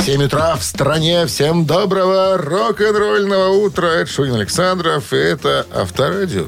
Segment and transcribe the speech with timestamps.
[0.00, 1.26] 7 утра в стране.
[1.26, 3.86] Всем доброго рок-н-ролльного утра.
[3.86, 6.46] Это Шунин Александров, и это Авторадио.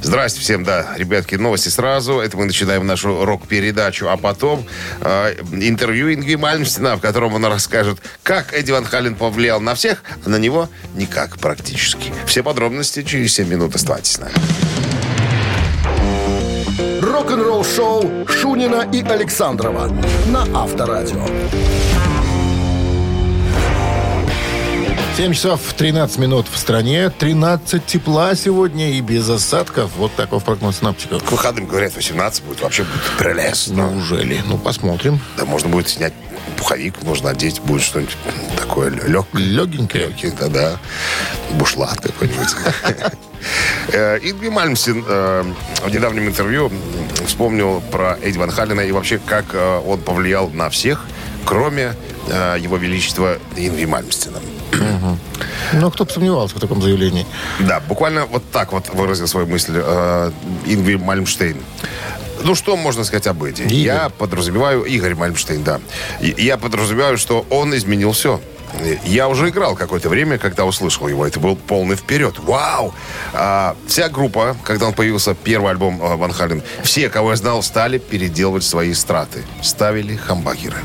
[0.00, 2.20] Здрасте всем, да, ребятки, новости сразу.
[2.20, 4.64] Это мы начинаем нашу рок-передачу, а потом
[5.02, 10.02] э, интервью Ингви Мальмстина, в котором он расскажет, как Эдди Ван Хален повлиял на всех,
[10.24, 12.10] а на него никак практически.
[12.24, 13.74] Все подробности через 7 минут.
[13.74, 14.32] Оставайтесь с нами.
[17.02, 19.88] Рок-н-ролл-шоу Шунина и Александрова
[20.26, 21.26] на Авторадио.
[25.16, 27.08] 7 часов 13 минут в стране.
[27.08, 29.92] 13 тепла сегодня и без осадков.
[29.96, 31.22] Вот такой прогноз синаптиков.
[31.22, 32.60] К выходным, говорят, 18 будет.
[32.60, 33.74] Вообще будет прелестно.
[33.92, 34.40] Неужели?
[34.44, 35.20] Ну, посмотрим.
[35.36, 36.12] Да, можно будет снять
[36.56, 38.16] пуховик, можно одеть, будет что-нибудь
[38.56, 39.40] такое легкое.
[39.40, 40.08] Легенькое.
[40.08, 40.78] Легкое, да.
[41.52, 42.48] Бушлат какой-нибудь.
[43.92, 45.44] Э, Ингви Мальмсин э,
[45.84, 46.72] в недавнем интервью
[47.26, 51.04] вспомнил про Эдди Ван Халлена и вообще, как э, он повлиял на всех,
[51.44, 51.94] кроме
[52.28, 54.38] его величества Ингви Мальмстина.
[55.72, 57.26] Ну, кто бы сомневался в таком заявлении.
[57.60, 60.30] Да, буквально вот так вот выразил свою мысль э,
[60.66, 61.56] Ингви Мальмштейн.
[62.42, 63.62] Ну, что можно сказать об Эдди?
[63.62, 63.72] Игорь.
[63.72, 64.82] Я подразумеваю...
[64.82, 65.80] Игорь Мальмштейн, да.
[66.20, 68.40] Я подразумеваю, что он изменил все.
[69.04, 71.26] Я уже играл какое-то время, когда услышал его.
[71.26, 72.38] Это был полный вперед.
[72.40, 72.92] Вау!
[73.32, 77.62] А, вся группа, когда он появился, первый альбом э, Ван Хален, все, кого я знал,
[77.62, 79.44] стали переделывать свои страты.
[79.62, 80.78] Ставили хамбагеры.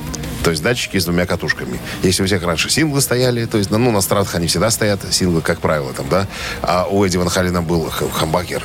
[0.43, 1.79] То есть датчики с двумя катушками.
[2.03, 5.41] Если у всех раньше синглы стояли, то есть, ну, на стратах они всегда стоят, синглы,
[5.41, 6.27] как правило, там, да.
[6.61, 8.63] А у Эдди Ван Халена был х- хамбагер.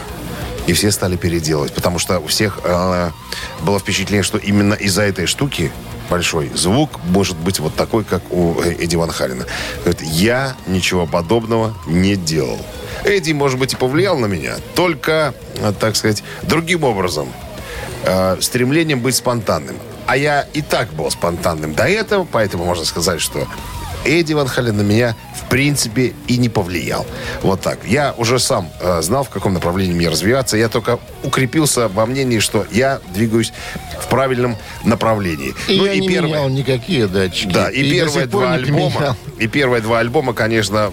[0.66, 3.10] И все стали переделывать, потому что у всех э,
[3.62, 5.70] было впечатление, что именно из-за этой штуки
[6.08, 9.44] большой звук может быть вот такой, как у э, Эдди Ван Халена.
[9.84, 12.58] Говорит, я ничего подобного не делал.
[13.04, 17.28] Эдди, может быть, и повлиял на меня, только, э, так сказать, другим образом.
[18.04, 19.76] Э, стремлением быть спонтанным.
[20.06, 23.46] А я и так был спонтанным до этого, поэтому можно сказать, что
[24.04, 27.06] Эдди Ван Хален на меня, в принципе, и не повлиял.
[27.42, 27.78] Вот так.
[27.86, 30.56] Я уже сам э, знал, в каком направлении мне развиваться.
[30.56, 33.52] Я только укрепился во мнении, что я двигаюсь
[34.00, 35.54] в правильном направлении.
[35.68, 37.52] И ну я не менял никакие датчики.
[37.52, 40.92] да, и, до первые два альбома, и первые два альбома, конечно,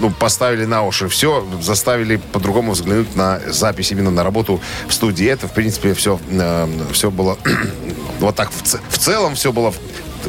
[0.00, 5.26] ну, поставили на уши все, заставили по-другому взглянуть на запись, именно на работу в студии.
[5.26, 6.18] Это, в принципе, все,
[6.92, 7.38] все было
[8.20, 9.72] вот так в, в целом все было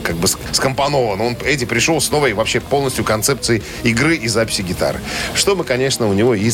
[0.04, 1.24] как бы ск- скомпоновано.
[1.26, 5.00] Он, Эдди пришел с новой вообще полностью концепцией игры и записи гитары.
[5.36, 6.50] Что мы, конечно, у него и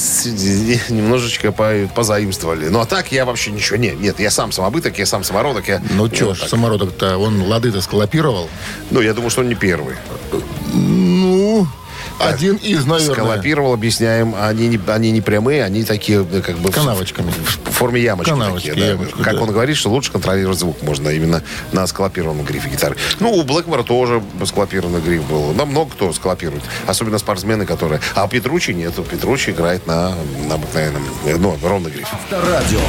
[0.90, 2.68] немножечко по- позаимствовали.
[2.70, 3.78] Ну, а так я вообще ничего...
[3.78, 5.68] Нет, нет, я сам самобыток, я сам самородок.
[5.68, 8.50] Я, Ну, что ж, самородок-то, он лады-то сколопировал.
[8.92, 9.96] Ну, я думаю, что он не первый.
[10.74, 11.68] Ну,
[12.20, 13.14] один из, наверное.
[13.14, 14.36] Сколопировал, объясняем.
[14.40, 16.72] Они не, они не прямые, они такие э, как бы...
[16.72, 17.32] Канавочками.
[17.32, 18.92] В, в форме ямочки Канавочки, такие, да.
[18.92, 19.42] ямочки, Как да.
[19.42, 22.96] он говорит, что лучше контролировать звук можно именно на сколопированном грифе гитары.
[23.20, 25.54] Ну, у Блэкмора тоже сколопированный гриф был.
[25.54, 26.64] Да, много кто сколопирует.
[26.88, 28.02] Особенно спортсмены, которые...
[28.16, 28.98] А Петручи нет.
[28.98, 30.14] У Петручи играет на,
[30.48, 32.08] на обыкновенном, э, ну, ровный гриф.
[32.12, 32.80] Авторадио.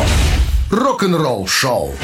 [0.71, 1.95] Рок-н-ролл-шоу.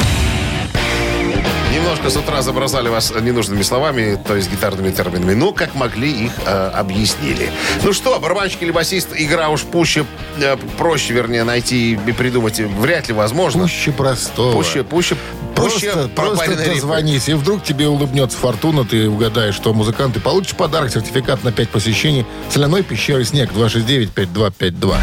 [1.72, 5.33] Немножко с утра забросали вас ненужными словами, то есть гитарными терминами.
[5.33, 7.50] Ну, как могли, их э, объяснили.
[7.83, 10.05] Ну что, барабанщик или басист, игра уж пуще,
[10.37, 13.62] э, проще, вернее, найти и придумать вряд ли возможно.
[13.62, 14.53] Пуще простого.
[14.53, 15.16] Пуще, пуще,
[15.55, 20.55] пуще Просто, просто дозвонись, и вдруг тебе улыбнется фортуна, ты угадаешь, что музыкант, и получишь
[20.55, 24.97] подарок, сертификат на 5 посещений соляной пещеры «Снег» 269-5252.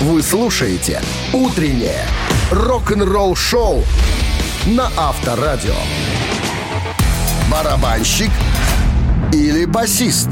[0.00, 1.00] Вы слушаете
[1.32, 2.08] «Утреннее
[2.50, 3.84] рок-н-ролл-шоу»
[4.66, 5.74] на Авторадио.
[7.50, 8.30] Барабанщик
[9.32, 10.28] или басист?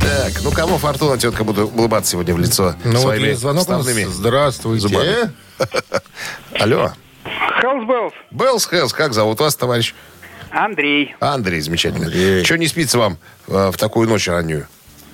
[0.00, 3.62] Так, ну кому фортуна, тетка, буду улыбаться сегодня в лицо Ну вот своими есть звонок
[3.62, 4.88] вставными Здравствуйте.
[4.88, 5.32] зубами.
[6.58, 6.92] Алло.
[7.60, 8.12] Hells Bells.
[8.30, 9.94] Bells Hells, как зовут вас, товарищ?
[10.50, 11.14] Андрей.
[11.20, 12.06] Андрей, замечательно.
[12.06, 12.44] Андрей.
[12.44, 13.18] Что не спится вам
[13.48, 14.66] э, в такую ночь раннюю?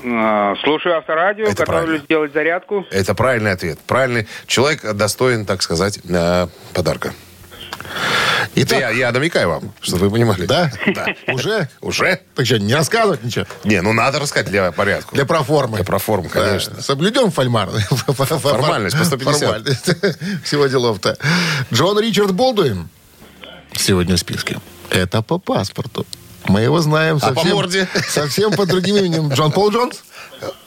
[0.05, 2.87] А, Слушаю авторадио, Это готовлюсь сделать зарядку.
[2.91, 3.79] Это правильный ответ.
[3.87, 4.27] Правильный.
[4.47, 7.13] Человек достоин, так сказать, э, подарка.
[8.55, 10.47] Итак, я, я намекаю вам, чтобы вы понимали.
[10.47, 10.73] да?
[10.95, 11.07] Да.
[11.33, 11.69] Уже?
[11.81, 12.21] Уже?
[12.35, 13.47] Так что, не рассказывать ничего?
[13.65, 15.15] Не, ну надо рассказать для порядка.
[15.15, 15.77] Для проформы.
[15.77, 16.75] Для проформы, конечно.
[16.77, 16.83] Да.
[16.83, 17.71] Соблюдем фольмар.
[17.71, 19.41] Формальность по 150.
[19.41, 19.91] Формальность.
[20.45, 21.17] Всего делов-то.
[21.73, 22.89] Джон Ричард Болдуин
[23.73, 24.59] сегодня в списке.
[24.91, 26.07] Это по паспорту.
[26.49, 27.89] Мы его знаем А по совсем, морде?
[28.09, 29.29] совсем под другим именем.
[29.33, 30.03] Джон Пол Джонс?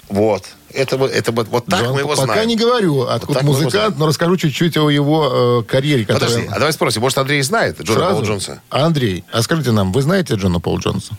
[0.10, 0.44] Вот.
[0.72, 2.48] Это, вот- это вот, вот так Джон, мы его пока знаем.
[2.48, 6.06] не говорю, откуда его музыкант, но расскажу чуть-чуть о его э, карьере.
[6.06, 8.16] Подожди, которая- а давай спросим, может, Андрей знает Джона Сразу?
[8.18, 8.62] Пола Джонса?
[8.70, 11.14] Андрей, а скажите нам, вы знаете Джона Пол Джонса?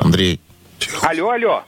[0.00, 0.40] Андрей,
[1.02, 1.62] Алло, алло.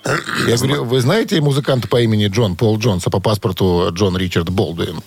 [0.48, 4.50] Я говорю, вы знаете музыканта по имени Джон Пол Джонс, а по паспорту Джон Ричард
[4.50, 5.02] Болдуин?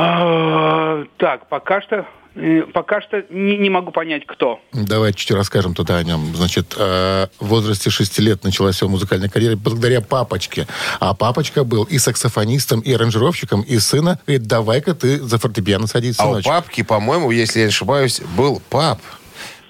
[0.00, 2.06] А, Так, пока что,
[2.36, 4.60] э, пока что не, не могу понять, кто.
[4.72, 6.36] Давайте чуть расскажем тогда о нем.
[6.36, 10.68] Значит, э, в возрасте 6 лет началась его музыкальная карьера благодаря папочке.
[11.00, 14.20] А папочка был и саксофонистом, и аранжировщиком, и сына.
[14.26, 16.48] Говорит, давай-ка ты за фортепиано садись, А у сыночек.
[16.48, 19.00] папки, по-моему, если я не ошибаюсь, был пап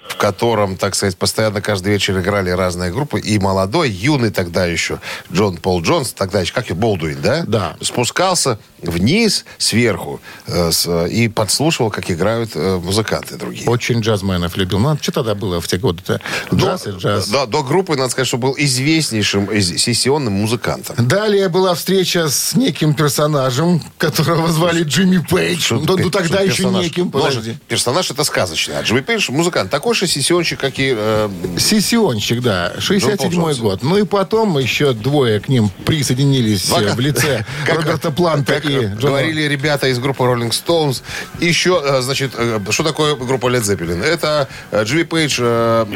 [0.09, 3.19] в котором, так сказать, постоянно каждый вечер играли разные группы.
[3.19, 4.99] И молодой, юный тогда еще
[5.31, 7.43] Джон Пол Джонс, тогда еще, как и Болдуин, да?
[7.47, 7.77] Да.
[7.81, 13.67] Спускался вниз, сверху, э, с- и подслушивал, как играют э, музыканты другие.
[13.69, 14.79] Очень джазменов любил.
[14.79, 16.19] Ну, что тогда было в те годы-то?
[16.53, 17.27] Джаз и джаз.
[17.29, 20.95] Да, до группы, надо сказать, что был известнейшим из- сессионным музыкантом.
[21.07, 25.73] Далее была встреча с неким персонажем, которого звали Джимми Пейдж.
[25.73, 26.83] Ну, ну, тогда еще персонаж?
[26.85, 27.57] неким, Ну, подожди.
[27.67, 28.77] персонаж это сказочный.
[28.77, 29.69] А Джимми Пейдж музыкант.
[29.69, 30.93] Такой же сессионщик, как и...
[30.97, 33.83] э, Сессионщик, да, 67-й Джон Пол год.
[33.83, 38.53] Ну и потом еще двое к ним присоединились Вака- э, в лице как- Роберта Планта
[38.55, 41.01] как и Джона говорили ребята из группы Rolling Stones.
[41.39, 44.03] Еще, э, значит, э, что такое группа Led Zeppelin?
[44.03, 45.39] Это Джимми Пейдж,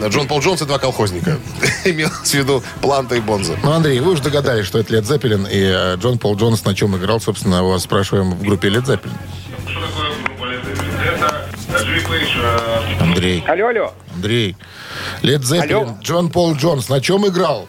[0.09, 1.37] Джон Пол Джонс и два колхозника.
[1.85, 3.57] Имел в виду Планта и Бонза.
[3.63, 6.95] Ну, Андрей, вы уже догадались, что это Лед Зеппелин, и Джон Пол Джонс на чем
[6.97, 9.15] играл, собственно, вас спрашиваем в группе Лед Зеппелин.
[12.99, 13.93] Андрей, Алло, алло.
[14.15, 14.55] Андрей.
[15.21, 15.99] Лед Зеппелин.
[16.01, 17.67] Джон Пол Джонс на чем играл?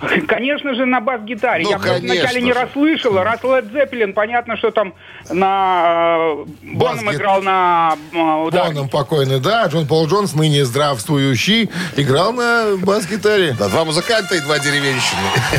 [0.28, 1.64] Конечно же, на бас-гитаре.
[1.64, 3.24] Ну, Я просто вначале не расслышала.
[3.24, 4.94] Раз Led Zeppelin, понятно, что там
[5.30, 6.16] на...
[6.28, 8.74] э, Боном играл на э, ударнике.
[8.74, 9.66] Боном покойный, да.
[9.66, 13.54] Джон Пол Джонс, ныне здравствующий, играл на бас-гитаре.
[13.58, 15.20] Да, два музыканта и два деревенщины.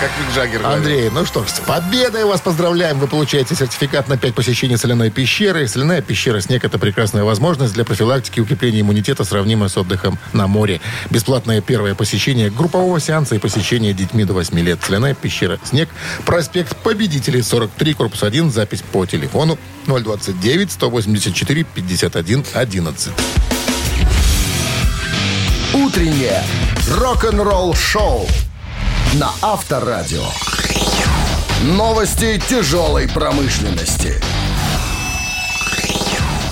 [0.00, 0.66] Как Мик Джаггер.
[0.66, 2.98] Андрей, ну что ж, с победой вас поздравляем.
[2.98, 5.66] Вы получаете сертификат на 5 посещений соляной пещеры.
[5.66, 10.46] Соляная пещера «Снег»— это прекрасная возможность для профилактики и укрепления иммунитета, сравнимая с отдыхом на
[10.46, 10.80] море.
[11.10, 13.61] Бесплатное первое посещение группового сеанса и посещение
[13.92, 14.78] детьми до 8 лет.
[14.84, 15.88] Соляная пещера «Снег»,
[16.24, 23.12] проспект Победителей, 43, корпус 1, запись по телефону 029 184 51 11.
[25.74, 26.42] Утреннее
[26.88, 28.26] рок-н-ролл-шоу
[29.14, 30.24] на Авторадио.
[31.62, 34.20] Новости тяжелой промышленности.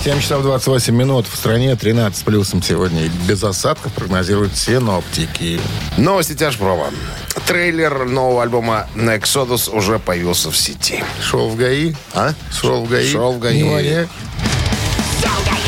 [0.03, 1.27] 7 часов 28 минут.
[1.27, 3.07] В стране 13 с плюсом сегодня.
[3.27, 5.61] Без осадков прогнозируют синоптики.
[5.95, 6.87] Новости тяжпрома.
[7.45, 11.03] Трейлер нового альбома Exodus уже появился в сети.
[11.21, 11.93] Шел в ГАИ?
[12.15, 12.33] А?
[12.51, 13.11] Шел в ГАИ?
[13.11, 13.61] Шел в ГАИ.
[13.61, 14.09] Внимание.
[15.21, 15.60] Шел в ГАИ.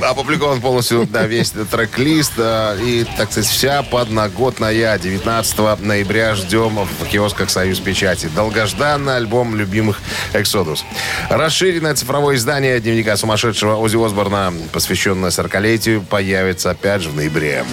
[0.02, 4.98] Опубликован полностью да, весь этот трек-лист э, и, так сказать, вся подноготная.
[4.98, 8.28] 19 ноября ждем в киосках «Союз Печати».
[8.34, 10.00] Долгожданный альбом любимых
[10.32, 10.84] «Эксодус».
[11.28, 17.64] Расширенное цифровое издание дневника сумасшедшего Ози Осборна, посвященное 40-летию, появится опять же в ноябре.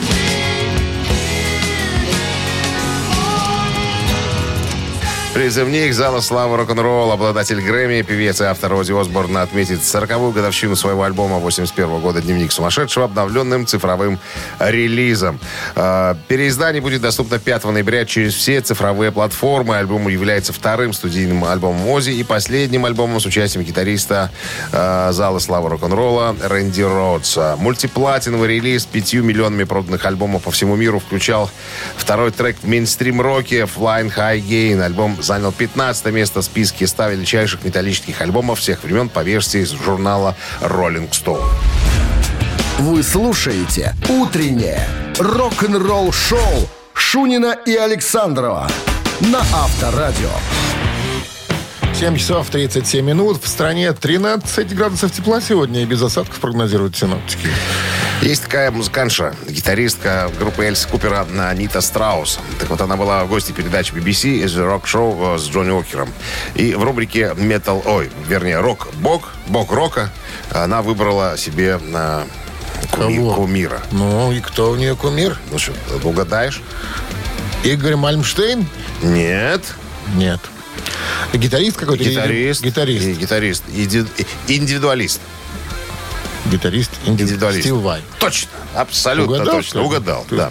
[5.37, 11.03] Призывник зала славы рок-н-ролл, обладатель Грэмми, певец и автор Ози Осборна отметит 40-ю годовщину своего
[11.03, 14.17] альбома 81 года «Дневник сумасшедшего» обновленным цифровым
[14.57, 15.39] релизом.
[15.75, 19.77] Э, Переиздание будет доступно 5 ноября через все цифровые платформы.
[19.77, 24.31] Альбом является вторым студийным альбомом Ози и последним альбомом с участием гитариста
[24.71, 27.57] э, зала славы рок-н-ролла Рэнди Родса.
[27.59, 31.51] Мультиплатиновый релиз с 5 миллионами проданных альбомов по всему миру включал
[31.95, 34.81] второй трек в мейнстрим-роке «Flying High Gain».
[34.81, 39.71] Альбом занял 15 место в списке 100 величайших металлических альбомов всех времен по версии из
[39.71, 41.45] журнала Rolling Stone.
[42.79, 44.87] Вы слушаете «Утреннее
[45.19, 48.69] рок-н-ролл-шоу» Шунина и Александрова
[49.19, 50.31] на Авторадио.
[51.93, 53.43] 7 часов 37 минут.
[53.43, 57.49] В стране 13 градусов тепла сегодня и без осадков прогнозируют синоптики.
[58.21, 62.39] Есть такая музыкантша, гитаристка группы Эльс Купера Анита Страус.
[62.59, 66.11] Так вот, она была в гости передачи BBC из рок-шоу с Джонни Окером.
[66.55, 70.09] И в рубрике Metal, ой, вернее, рок-бог, бог рока,
[70.51, 72.25] она выбрала себе на
[72.91, 73.33] куми- Кого?
[73.35, 73.81] кумира.
[73.91, 75.37] Ну, и кто у нее кумир?
[75.51, 76.61] Ну что, угадаешь?
[77.63, 78.67] Игорь Мальмштейн?
[79.03, 79.61] Нет.
[80.15, 80.39] Нет.
[81.33, 82.03] Гитарист какой-то?
[82.03, 82.63] Гитарист.
[82.63, 83.05] Гитарист.
[83.19, 83.63] Гитарист.
[83.69, 84.05] Иди-
[84.47, 85.21] Индивидуалист.
[86.49, 86.91] Гитарист.
[87.05, 87.61] Индивидуалист.
[87.61, 88.01] Стил Вай.
[88.19, 88.49] Точно.
[88.75, 89.81] Абсолютно Угадал, точно.
[89.81, 90.49] Угадал, Ты да.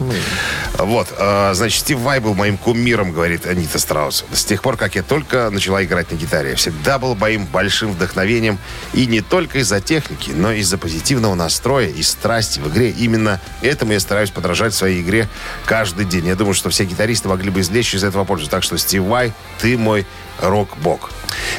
[0.79, 4.25] Вот, э, значит, Стив Вай был моим кумиром, говорит Анита Страус.
[4.33, 7.93] С тех пор, как я только начала играть на гитаре, я всегда был моим большим
[7.93, 8.59] вдохновением.
[8.95, 12.91] И не только из-за техники, но и из-за позитивного настроя и страсти в игре.
[12.91, 15.29] Именно этому я стараюсь подражать в своей игре
[15.65, 16.27] каждый день.
[16.27, 18.49] Я думаю, что все гитаристы могли бы извлечь из этого пользу.
[18.49, 20.07] Так что, Стив Вай, ты мой
[20.41, 21.11] рок-бог.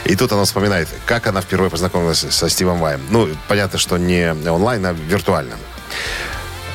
[0.05, 3.01] И тут она вспоминает, как она впервые познакомилась со Стивом Ваем.
[3.09, 5.55] Ну, понятно, что не онлайн, а виртуально.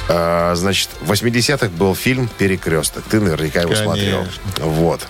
[0.09, 3.05] А, значит, в 80-х был фильм «Перекресток».
[3.09, 3.85] Ты наверняка его Конечно.
[3.85, 4.27] смотрел.
[4.59, 5.07] Вот.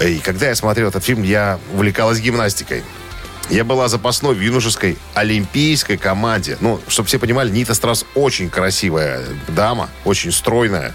[0.00, 2.82] И когда я смотрел этот фильм, я увлекалась гимнастикой.
[3.50, 6.56] Я была запасной в юношеской олимпийской команде.
[6.60, 10.92] Ну, чтобы все понимали, Нита Страс очень красивая дама, очень стройная.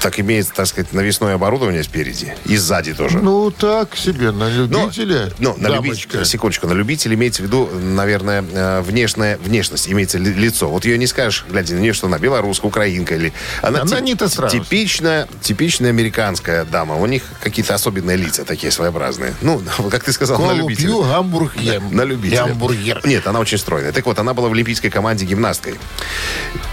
[0.00, 3.18] Так имеет, так сказать, навесное оборудование спереди и сзади тоже.
[3.18, 5.30] Ну, так себе, на Но- любителя.
[5.38, 10.32] Ну, на любителя, секундочку, на любителя имеется в виду, наверное, э, внешняя внешность, имеется ли-
[10.32, 10.68] лицо.
[10.68, 13.32] Вот ее не скажешь, глядя на нее, что она белорусская, украинка или...
[13.62, 14.52] Она Нита Страус.
[14.52, 16.96] Типичная, типичная американская дама.
[16.96, 19.34] У них какие-то особенные лица такие своеобразные.
[19.42, 20.86] Ну, как ты сказал, на Колу любителя.
[20.86, 21.94] пью, гамбург ем.
[21.94, 22.46] На любителя.
[22.46, 23.00] Гамбургер.
[23.04, 23.92] Нет, она очень стройная.
[23.92, 25.74] Так вот, она была в олимпийской команде гимнасткой.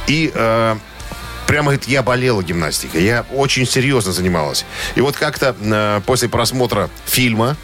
[0.07, 0.75] И э,
[1.49, 3.03] прямо, говорит, я болела гимнастикой.
[3.03, 4.65] Я очень серьезно занималась.
[4.93, 7.57] И вот как-то э, после просмотра фильма,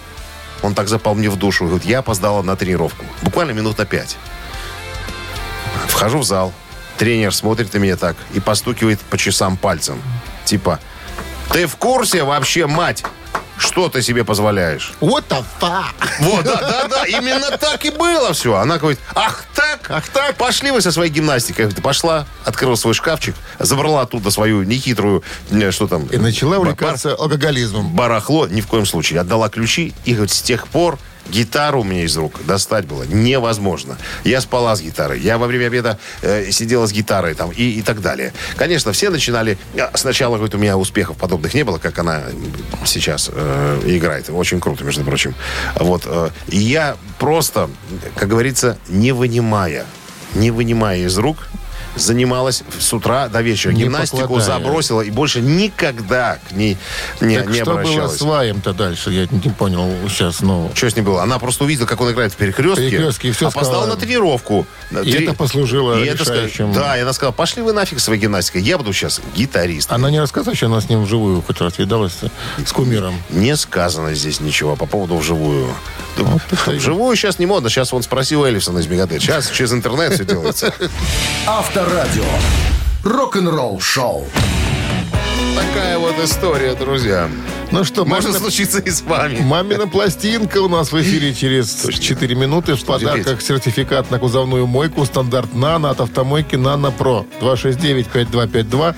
[0.63, 3.05] он так запал мне в душу, говорит, я опоздала на тренировку.
[3.21, 4.17] Буквально минут на пять.
[5.87, 6.51] Вхожу в зал.
[6.97, 10.01] Тренер смотрит на меня так и постукивает по часам пальцем.
[10.45, 10.79] Типа,
[11.53, 13.03] ты в курсе вообще, мать?
[13.57, 14.93] Что ты себе позволяешь?
[14.99, 15.93] What the fuck?
[16.19, 18.55] Вот, да, да, да, именно так и было все.
[18.55, 21.65] Она говорит, ах так, ах так, пошли вы со своей гимнастикой.
[21.65, 26.59] Говорю, Пошла, открыла свой шкафчик, забрала оттуда свою нехитрую, э, что там, И начала бар-
[26.59, 27.95] увлекаться алкоголизмом.
[27.95, 29.21] барахло, ни в коем случае.
[29.21, 33.97] Отдала ключи, и говорит, с тех пор гитару меня из рук достать было невозможно.
[34.23, 37.81] Я спала с гитарой, я во время обеда э, сидела с гитарой там и, и
[37.81, 38.33] так далее.
[38.55, 39.57] Конечно, все начинали...
[39.75, 42.23] э, Сначала, говорит, у меня успехов подобных не было, как она
[42.85, 44.29] сейчас э, играет.
[44.29, 45.35] Очень круто, между прочим.
[45.75, 46.03] Вот.
[46.05, 47.69] э, и я просто,
[48.15, 49.85] как говорится, не вынимая,
[50.33, 51.47] не вынимая из рук,
[51.95, 53.71] занималась с утра до вечера.
[53.71, 54.59] Не Гимнастику покладая.
[54.59, 56.77] забросила и больше никогда к ней
[57.21, 58.17] не, так не что было обращалась.
[58.17, 59.11] с Ваем-то дальше?
[59.11, 60.71] Я не понял сейчас, ну...
[60.73, 61.23] Что с ней было?
[61.23, 62.89] Она просто увидела, как он играет в перекрестке.
[62.89, 63.95] Перекрестке, и всё опоздала сказала.
[63.95, 64.67] на тренировку.
[65.03, 66.73] И это послужило И это решающим.
[66.73, 68.61] Да, и она сказала, пошли вы нафиг своей гимнастикой.
[68.61, 69.91] Я буду сейчас гитарист.
[69.91, 72.17] Она не рассказала, что она с ним вживую хоть раз видалась
[72.65, 73.15] с кумиром.
[73.29, 75.73] Не сказано здесь ничего по поводу вживую.
[76.23, 77.69] Вот и- Вживую сейчас не модно.
[77.69, 79.21] Сейчас он спросил Эллифсона из Мегадет.
[79.21, 80.73] Сейчас через интернет все делается.
[81.47, 82.23] Авторадио.
[83.03, 84.27] Рок-н-ролл шоу.
[85.55, 87.29] Такая вот история, друзья.
[87.71, 89.39] Ну что, Может мамина, случиться и с вами.
[89.41, 92.75] мамина пластинка у нас в эфире через 4 минуты.
[92.75, 97.25] В подарках сертификат на кузовную мойку стандарт «Нано» от автомойки «Нано Про».
[97.41, 98.95] 269-5252,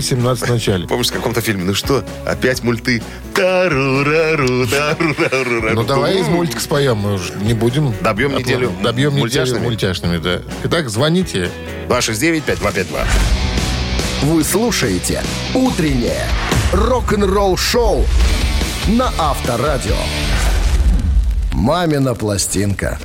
[0.00, 0.86] 017 в начале.
[0.88, 1.64] Помнишь, в каком-то фильме?
[1.64, 3.02] Ну что, опять мульты?
[3.34, 5.74] Тару-рару, тару-рару-рару.
[5.74, 7.94] Ну давай из мультика споем, мы уже не будем.
[8.02, 9.62] Добьем Отла- неделю Добьем неделю мультяшными?
[9.64, 10.40] мультяшными, да.
[10.64, 11.50] Итак, звоните.
[11.88, 13.06] 269-5252.
[14.22, 15.22] Вы слушаете
[15.54, 16.24] «Утреннее
[16.72, 18.04] рок-н-ролл-шоу»
[18.88, 19.94] на Авторадио.
[21.52, 22.98] «Мамина пластинка».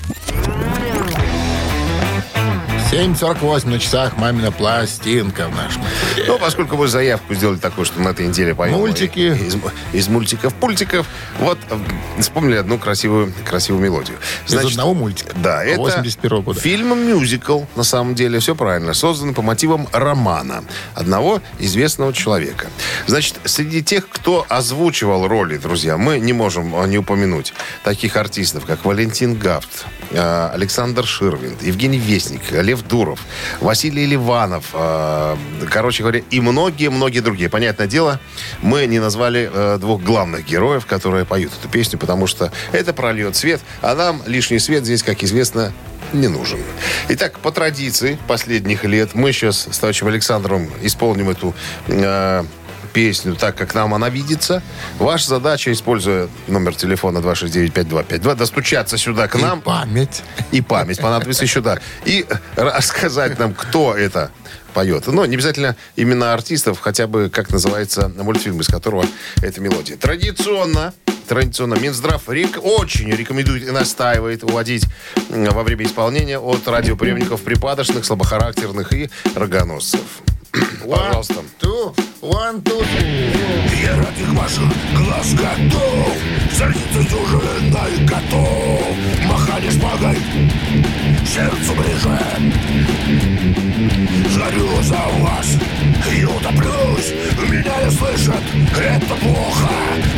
[2.91, 6.12] 7.48 на часах «Мамина пластинка» в нашем эфире.
[6.27, 8.73] Ну, поскольку вы заявку сделали такую, что на этой неделе поем.
[8.73, 9.35] Мультики.
[9.35, 9.57] Из,
[9.93, 11.07] из мультиков, пультиков.
[11.39, 11.77] Вот э,
[12.19, 14.17] вспомнили одну красивую, красивую мелодию.
[14.47, 15.33] Из одного мультика.
[15.35, 16.59] Да, это 81 года.
[16.59, 22.67] фильм-мюзикл, на самом деле, все правильно, созданный по мотивам романа одного известного человека.
[23.07, 27.53] Значит, среди тех, кто озвучивал роли, друзья, мы не можем э, не упомянуть
[27.83, 33.19] таких артистов, как Валентин Гафт, э, Александр Ширвинд, Евгений Вестник, Лев Дуров,
[33.59, 34.73] Василий Ливанов,
[35.69, 37.49] короче говоря, и многие-многие другие.
[37.49, 38.19] Понятное дело,
[38.61, 43.35] мы не назвали э, двух главных героев, которые поют эту песню, потому что это прольет
[43.35, 45.73] свет, а нам лишний свет здесь, как известно,
[46.11, 46.59] не нужен.
[47.09, 51.55] Итак, по традиции последних лет мы сейчас с товарищем Александром исполним эту
[51.87, 52.43] э,
[52.93, 54.61] песню так, как нам она видится.
[54.99, 59.59] Ваша задача, используя номер телефона 269-5252, достучаться сюда к нам.
[59.59, 60.23] И память.
[60.51, 61.79] И память понадобится еще, да.
[62.05, 64.31] И рассказать нам, кто это
[64.73, 65.07] поет.
[65.07, 69.05] Но не обязательно именно артистов, хотя бы, как называется мультфильм, из которого
[69.41, 69.95] эта мелодия.
[69.95, 70.93] Традиционно,
[71.27, 74.85] традиционно Минздрав рек, очень рекомендует и настаивает уводить
[75.29, 80.01] во время исполнения от радиоприемников припадочных, слабохарактерных и рогоносцев.
[80.53, 81.35] Пожалуйста.
[81.59, 83.83] Two, one, two, three.
[83.83, 86.13] Я ради ваших глаз готов.
[86.51, 88.95] Садиться дюжиной готов.
[89.25, 90.17] Махали шпагой
[91.25, 92.19] Сердцу ближе.
[94.29, 95.57] Жарю за вас
[96.11, 97.13] И утоплюсь.
[97.49, 98.43] Меня не слышат
[98.77, 99.69] Это плохо.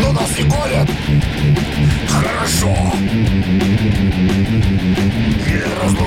[0.02, 0.90] Но нас не колят.
[2.10, 2.76] Хорошо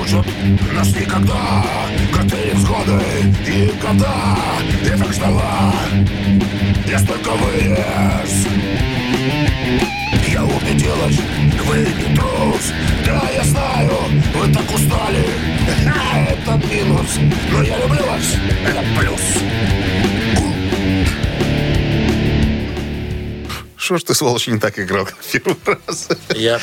[0.09, 0.25] Разлучат
[0.73, 1.65] нас никогда
[2.11, 2.99] Коты взгоды
[3.45, 4.11] и года
[4.83, 5.73] Я так ждала
[6.87, 8.47] я столько вырос
[10.27, 11.19] Я убедилась,
[11.67, 12.73] вы не трус.
[13.05, 13.91] Да, я знаю,
[14.33, 15.23] вы так устали.
[15.85, 17.19] А, Это минус,
[17.51, 18.35] но я люблю вас
[18.65, 19.21] Это плюс
[23.89, 26.09] что ж ты, сволочь, не так играл, как в первый раз?
[26.35, 26.59] Я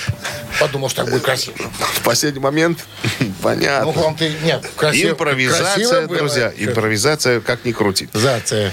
[0.61, 1.57] подумал, что так будет красиво.
[1.81, 2.87] В последний момент,
[3.43, 3.87] понятно.
[3.93, 4.33] Ну, вам ты...
[4.45, 5.11] Нет, красиво.
[5.11, 6.19] Импровизация, красиво было.
[6.19, 6.67] друзья, Чё?
[6.71, 8.09] импровизация, как ни крути.
[8.13, 8.71] Зация.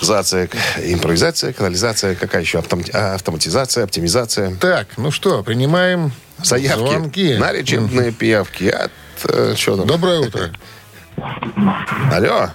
[0.00, 0.48] Зация,
[0.84, 2.62] импровизация, канализация, какая еще?
[2.92, 4.54] А, Автоматизация, оптимизация.
[4.54, 6.12] Так, ну что, принимаем
[6.44, 7.34] Заявки звонки.
[7.34, 8.92] на лечебные пиявки от...
[9.24, 9.88] э, что там?
[9.88, 10.52] Доброе утро.
[12.12, 12.50] Алло,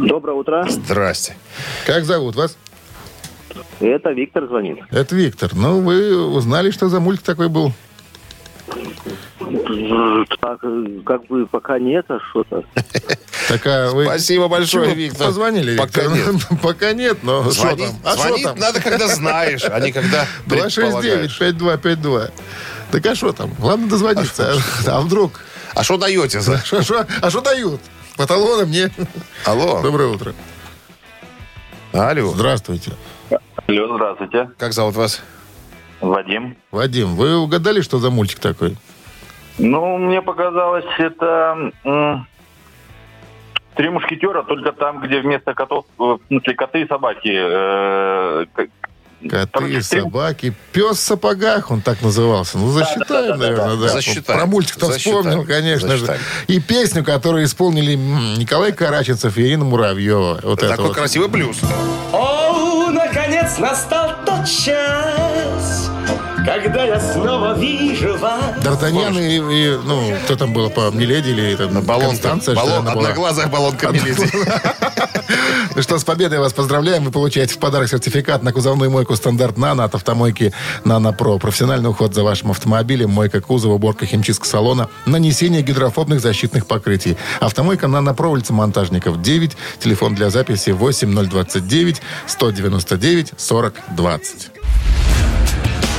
[0.00, 0.66] Доброе утро.
[0.68, 1.36] здрасте.
[1.86, 2.56] Как зовут вас?
[3.80, 4.78] Это Виктор звонит.
[4.90, 5.50] Это Виктор.
[5.54, 7.72] Ну, вы узнали, что за мультик такой был?
[10.40, 10.60] Так,
[11.06, 12.64] как бы пока нет, а что-то.
[13.48, 14.04] Так, а вы...
[14.04, 15.26] Спасибо большое, Виктор.
[15.26, 16.34] Позвонили, Пока Виктор?
[16.34, 16.42] нет.
[16.62, 17.96] Пока нет, но что Звонить, там?
[18.04, 18.58] А звонить там?
[18.58, 21.40] надо, когда знаешь, а не когда предполагаешь.
[21.40, 22.30] 269-5252.
[22.92, 23.52] Так а что там?
[23.58, 24.54] Главное дозвониться.
[24.86, 25.40] А, а вдруг?
[25.74, 26.62] А что даете за...
[27.22, 27.80] А что дают?
[28.16, 28.88] По талонам мне.
[29.44, 30.32] Алло, Доброе утро.
[31.92, 32.32] алло.
[32.32, 32.92] Здравствуйте.
[33.70, 34.50] Алло, здравствуйте.
[34.58, 35.22] Как зовут вас?
[36.00, 36.56] Вадим.
[36.72, 38.76] Вадим, вы угадали, что за мультик такой?
[39.58, 42.26] Ну, мне показалось, это м,
[43.76, 47.30] три мушкетера, только там, где вместо котов, э, в смысле, коты и собаки.
[47.32, 48.68] э, к-
[49.28, 52.56] Коты, Короче, три- собаки, пес в сапогах, он так назывался.
[52.56, 53.88] Ну, засчитаем, наверное, да.
[53.88, 54.38] Засчитаем.
[54.40, 55.18] Про мультик-то Засчитаем.
[55.22, 56.06] вспомнил, конечно же.
[56.06, 56.20] Засчитаем.
[56.48, 60.40] И песню, которую исполнили м, Николай Караченцев и Ирина Муравьева.
[60.42, 60.96] Вот это Такой вот.
[60.96, 61.60] красивый плюс.
[63.50, 65.90] Наконец настал тот час,
[66.44, 68.56] когда я снова вижу вас.
[68.62, 71.84] Д'Артаньян и, и, ну, кто там было по Миледи или там.
[71.84, 73.08] Констанция, что Баллон, она была?
[73.08, 74.30] одноглазая баллонка Миледи.
[75.74, 77.04] Ну что, с победой вас поздравляем.
[77.04, 80.52] Вы получаете в подарок сертификат на кузовную мойку «Стандарт Нано» от автомойки
[80.84, 81.38] «Нано Про».
[81.38, 87.16] Профессиональный уход за вашим автомобилем, мойка кузова, уборка химчистка салона, нанесение гидрофобных защитных покрытий.
[87.40, 89.56] Автомойка «Нано Про», улица Монтажников, 9.
[89.78, 94.50] Телефон для записи 8029 199 40 20.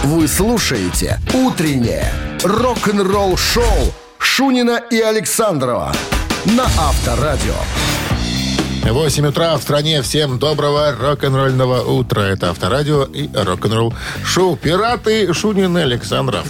[0.03, 2.11] Вы слушаете «Утреннее
[2.43, 5.93] рок-н-ролл-шоу» Шунина и Александрова
[6.45, 7.55] на Авторадио.
[8.89, 10.01] 8 утра в стране.
[10.01, 12.21] Всем доброго рок-н-ролльного утра.
[12.21, 16.45] Это Авторадио и рок-н-ролл шоу «Пираты» Шунин Александров.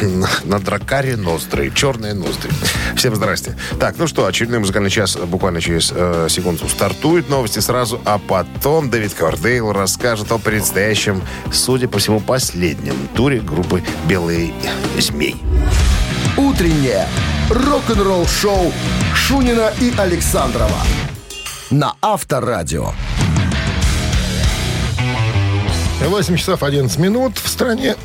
[0.44, 2.50] На дракаре ноздри, черные ноздри.
[2.96, 3.56] Всем здрасте.
[3.78, 7.28] Так, ну что, очередной музыкальный час буквально через э, секунду стартует.
[7.28, 13.82] Новости сразу, а потом Дэвид Квардейл расскажет о предстоящем, судя по всему, последнем туре группы
[14.08, 14.52] «Белые
[14.98, 15.36] змей».
[16.36, 17.06] Утреннее
[17.50, 18.72] рок-н-ролл-шоу
[19.14, 20.78] Шунина и Александрова
[21.70, 22.92] на Авторадио.
[26.00, 27.38] 8 часов 11 минут.
[27.38, 27.96] В стране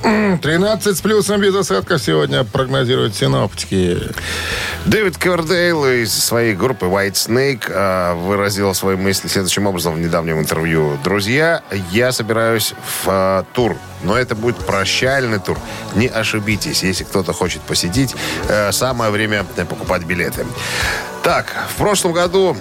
[0.41, 3.97] 13 с плюсом без осадков сегодня прогнозируют синоптики.
[4.85, 10.39] Дэвид Квердейл из своей группы White Snake э, выразил свои мысли следующим образом в недавнем
[10.39, 10.97] интервью.
[11.03, 15.57] Друзья, я собираюсь в э, тур, но это будет прощальный тур.
[15.95, 18.15] Не ошибитесь, если кто-то хочет посетить,
[18.47, 20.45] э, самое время покупать билеты.
[21.23, 22.55] Так, в прошлом году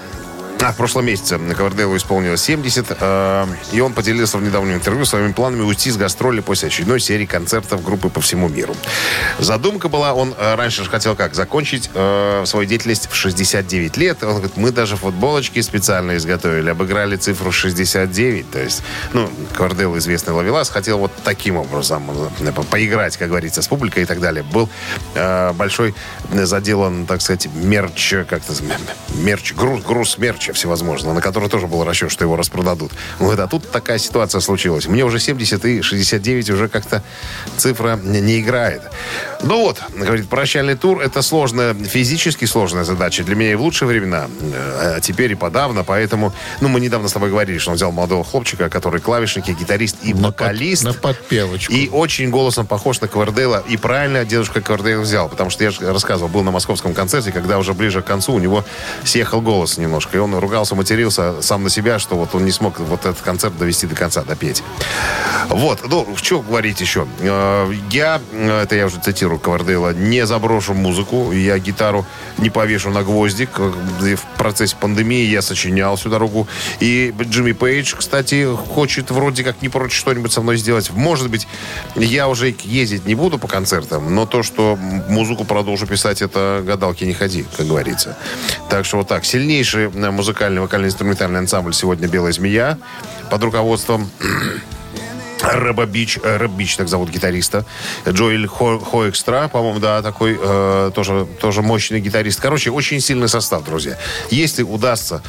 [0.61, 5.33] а, в прошлом месяце Кавердейлу исполнилось 70, э, и он поделился в недавнем интервью своими
[5.33, 8.75] планами уйти с гастроли после очередной серии концертов группы по всему миру.
[9.38, 11.35] Задумка была, он э, раньше же хотел как?
[11.35, 14.23] Закончить э, свою деятельность в 69 лет.
[14.23, 18.51] Он говорит, мы даже футболочки специально изготовили, обыграли цифру 69.
[18.51, 23.62] То есть, ну, Кавердейл, известный ловелас, хотел вот таким образом э, по- поиграть, как говорится,
[23.62, 24.42] с публикой и так далее.
[24.42, 24.68] Был
[25.14, 25.94] э, большой
[26.33, 28.53] заделан, так сказать, мерч, как-то,
[29.14, 30.18] мерч, груз, груз
[30.49, 32.93] мерча всевозможного, на который тоже был расчет, что его распродадут.
[33.21, 34.87] Он говорит, а тут такая ситуация случилась.
[34.87, 37.03] Мне уже 70 и 69 уже как-то
[37.57, 38.83] цифра не, играет.
[39.43, 43.25] Ну вот, говорит, прощальный тур это сложная, физически сложная задача.
[43.25, 47.09] Для меня и в лучшие времена, э, а теперь и подавно, поэтому, ну, мы недавно
[47.09, 50.41] с тобой говорили, что он взял молодого хлопчика, который клавишник, и гитарист, и На под-
[50.41, 50.85] вокалист.
[50.85, 51.73] на подпевочку.
[51.73, 53.65] И очень голосом похож на Квардейла.
[53.69, 55.29] И правильно дедушка Квардейл взял.
[55.29, 58.39] Потому что я же рассказывал, был на московском концерте, когда уже ближе к концу у
[58.39, 58.65] него
[59.05, 60.17] съехал голос немножко.
[60.17, 63.57] И он ругался, матерился сам на себя, что вот он не смог вот этот концерт
[63.59, 64.62] довести до конца, допеть.
[65.48, 65.81] Вот.
[65.88, 67.07] Ну, что говорить еще?
[67.20, 71.33] Э, Я, э, это я уже цитирую Квардейла, не заброшу музыку.
[71.33, 72.05] Я гитару
[72.38, 73.51] не повешу на гвоздик.
[73.59, 76.46] Э, В процессе пандемии я сочинял всю дорогу.
[76.81, 80.90] И Джимми Пейдж, кстати, хочет вроде как не прочь что-нибудь со мной сделать.
[80.90, 81.48] Может быть,
[81.96, 84.77] я уже ездить не буду по концертам, но то, что
[85.09, 88.16] музыку продолжу писать, это гадалки не ходи, как говорится.
[88.68, 89.24] Так что вот так.
[89.24, 92.77] Сильнейший э, музыкальный, вокально-инструментальный ансамбль сегодня «Белая змея»
[93.31, 94.11] под руководством
[95.43, 97.64] Рэба Бич, э, Рэб Бич, так зовут гитариста.
[98.07, 102.43] Джоэль Хо, Хоэкстра, по-моему, да, такой э, тоже, тоже мощный гитарист.
[102.43, 103.97] Короче, очень сильный состав, друзья.
[104.31, 105.23] Если удастся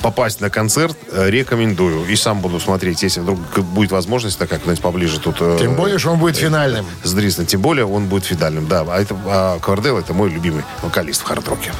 [0.00, 2.06] попасть на концерт, э, рекомендую.
[2.06, 5.36] И сам буду смотреть, если вдруг будет возможность, так как поближе тут...
[5.40, 6.86] э, Тем более, что он будет финальным.
[7.02, 7.44] с Дрисном.
[7.44, 8.86] Тем более он будет фидальным, да.
[8.88, 11.72] А, это, а Квардел это мой любимый вокалист в хард-роке.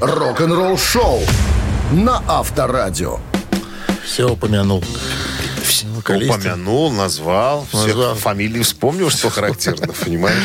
[0.00, 1.20] Рок-н-ролл шоу
[1.92, 3.18] на Авторадио.
[4.04, 4.82] Все упомянул.
[5.94, 6.34] Вокалиста.
[6.34, 8.14] Упомянул, назвал, Назвал.
[8.14, 10.36] все фамилии вспомнил, что характерно, понимаешь?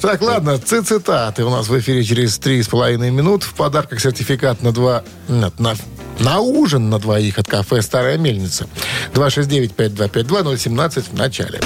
[0.00, 3.42] Так, ладно, ци- цитаты у нас в эфире через три с половиной минут.
[3.42, 5.02] В подарках сертификат на два...
[5.28, 5.74] нет, на,
[6.18, 8.66] на ужин на двоих от кафе «Старая мельница».
[9.14, 11.60] 269-5252-017 в начале.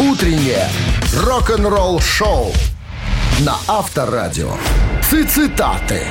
[0.00, 0.68] Утреннее
[1.16, 2.52] рок-н-ролл шоу
[3.40, 4.50] на Авторадио.
[5.02, 6.02] Цитаты.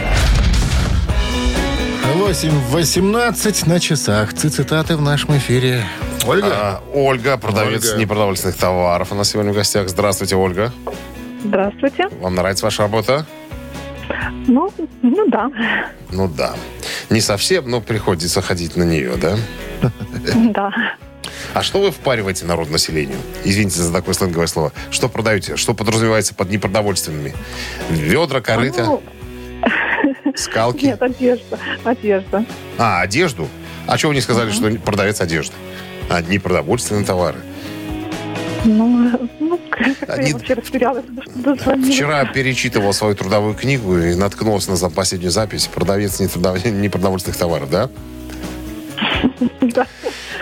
[2.15, 4.33] 8.18 на часах.
[4.33, 5.83] Ци- Цитаты в нашем эфире.
[6.27, 6.47] Ольга?
[6.51, 7.99] А, Ольга, продавец Ольга.
[8.01, 9.11] непродовольственных товаров.
[9.11, 9.89] У нас сегодня в гостях.
[9.89, 10.71] Здравствуйте, Ольга.
[11.43, 12.07] Здравствуйте.
[12.21, 13.25] Вам нравится ваша работа?
[14.47, 15.49] Ну, ну да.
[16.11, 16.53] Ну да.
[17.09, 19.35] Не совсем, но приходится ходить на нее, да?
[20.53, 20.71] Да.
[21.53, 23.17] А что вы впариваете народ населению?
[23.43, 24.71] Извините за такое сленговое слово.
[24.91, 25.55] Что продаете?
[25.55, 27.33] Что подразумевается под непродовольственными?
[27.89, 29.01] Ведра, корыта, Ну,
[30.35, 30.85] скалки?
[30.85, 31.59] нет, одежда.
[31.83, 32.45] Одежда.
[32.77, 33.47] А, одежду?
[33.87, 35.55] А чего вы не сказали, что продавец одежды?
[36.09, 37.39] А, непродовольственные товары.
[38.65, 39.59] Ну, ну
[40.07, 40.55] Они- что
[41.35, 41.93] дозвонилась.
[41.95, 45.67] Вчера перечитывал свою трудовую книгу и наткнулся на последнюю запись.
[45.67, 47.89] Продавец нетрудов- непродовольственных товаров, да?
[49.61, 49.87] Да.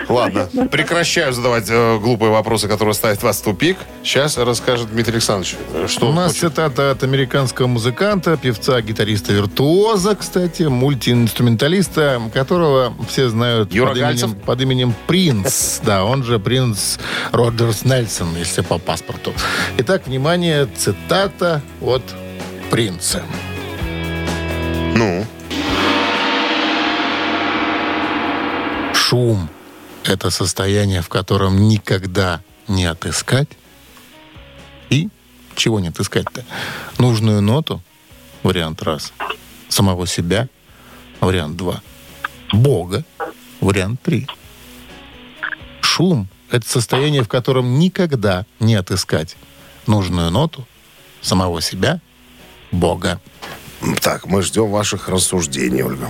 [0.08, 3.78] Ладно, прекращаю задавать э, глупые вопросы, которые ставят вас в тупик.
[4.02, 5.56] Сейчас расскажет Дмитрий Александрович,
[5.88, 6.52] что У нас хочет.
[6.52, 14.60] цитата от американского музыканта, певца, гитариста-виртуоза, кстати, мультиинструменталиста, которого все знают Юра под именем, под
[14.60, 15.80] именем Принц.
[15.82, 16.98] Да, он же принц
[17.32, 19.32] Роджерс Нельсон, если по паспорту.
[19.78, 22.02] Итак, внимание, цитата от
[22.70, 23.22] принца.
[24.94, 25.24] Ну,
[28.94, 29.48] Шум–
[30.04, 33.48] это состояние, в котором никогда не отыскать.
[34.90, 35.08] И
[35.54, 36.44] чего не отыскать-то?
[36.98, 37.82] Нужную ноту–
[38.42, 39.12] вариант раз.
[39.68, 40.48] Самого себя–
[41.20, 41.82] вариант два.
[42.52, 43.04] Бога–
[43.60, 44.26] вариант три.
[45.80, 49.36] Шум– это состояние, в котором никогда не отыскать
[49.86, 50.66] нужную ноту
[51.20, 52.00] самого себя–
[52.72, 53.20] Бога.
[54.00, 56.08] так, мы ждем ваших рассуждений, Ольга.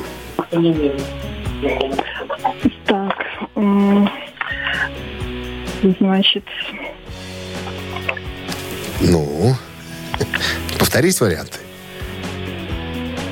[5.99, 6.45] Значит,
[9.01, 9.57] Ну,
[10.79, 11.59] повторить варианты?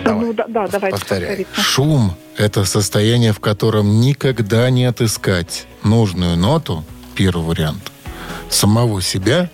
[0.04, 0.24] Давай.
[0.26, 1.46] ну да, да, давайте Повторяй.
[1.54, 7.92] Шум– это состояние, в котором никогда не отыскать нужную ноту, первый вариант,
[8.48, 9.48] самого себя,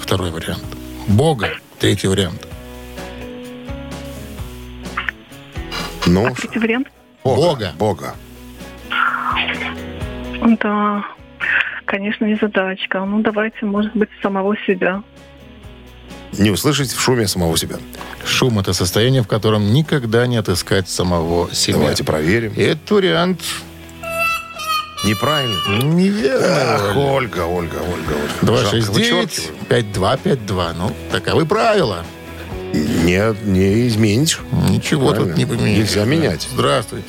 [0.00, 0.64] второй вариант,
[1.06, 2.46] Бога, третий вариант.
[6.06, 6.88] Ну, А третий вариант?
[7.22, 7.72] Бога.
[7.78, 8.14] Бога.
[10.60, 11.04] Да,
[11.84, 13.04] конечно, не задачка.
[13.04, 15.02] Ну, давайте, может быть, самого себя.
[16.38, 17.76] Не услышать в шуме самого себя.
[18.24, 21.78] Шум– это состояние, в котором никогда не отыскать самого себя.
[21.78, 22.52] Давайте проверим.
[22.52, 23.40] И этот вариант
[25.04, 25.56] Неправильно.
[25.94, 26.46] неверный.
[26.46, 28.56] Ах, Ольга, Ольга, Ольга, Ольга.
[28.56, 30.72] Жалко, 269 5252.
[30.74, 32.04] Ну, таковы правила.
[32.72, 34.38] Не, не изменишь.
[34.68, 35.36] Ничего тут Правильно.
[35.36, 35.78] не поменяешь.
[35.78, 36.48] Нельзя менять.
[36.52, 37.08] Здравствуйте.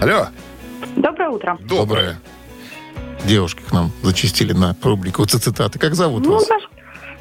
[0.00, 0.28] Алло.
[0.98, 1.58] Доброе утро.
[1.60, 2.18] Доброе.
[3.24, 5.78] Девушки к нам зачистили на рубрику цитаты.
[5.78, 6.48] Как зовут Ну, вас?
[6.48, 6.62] наш...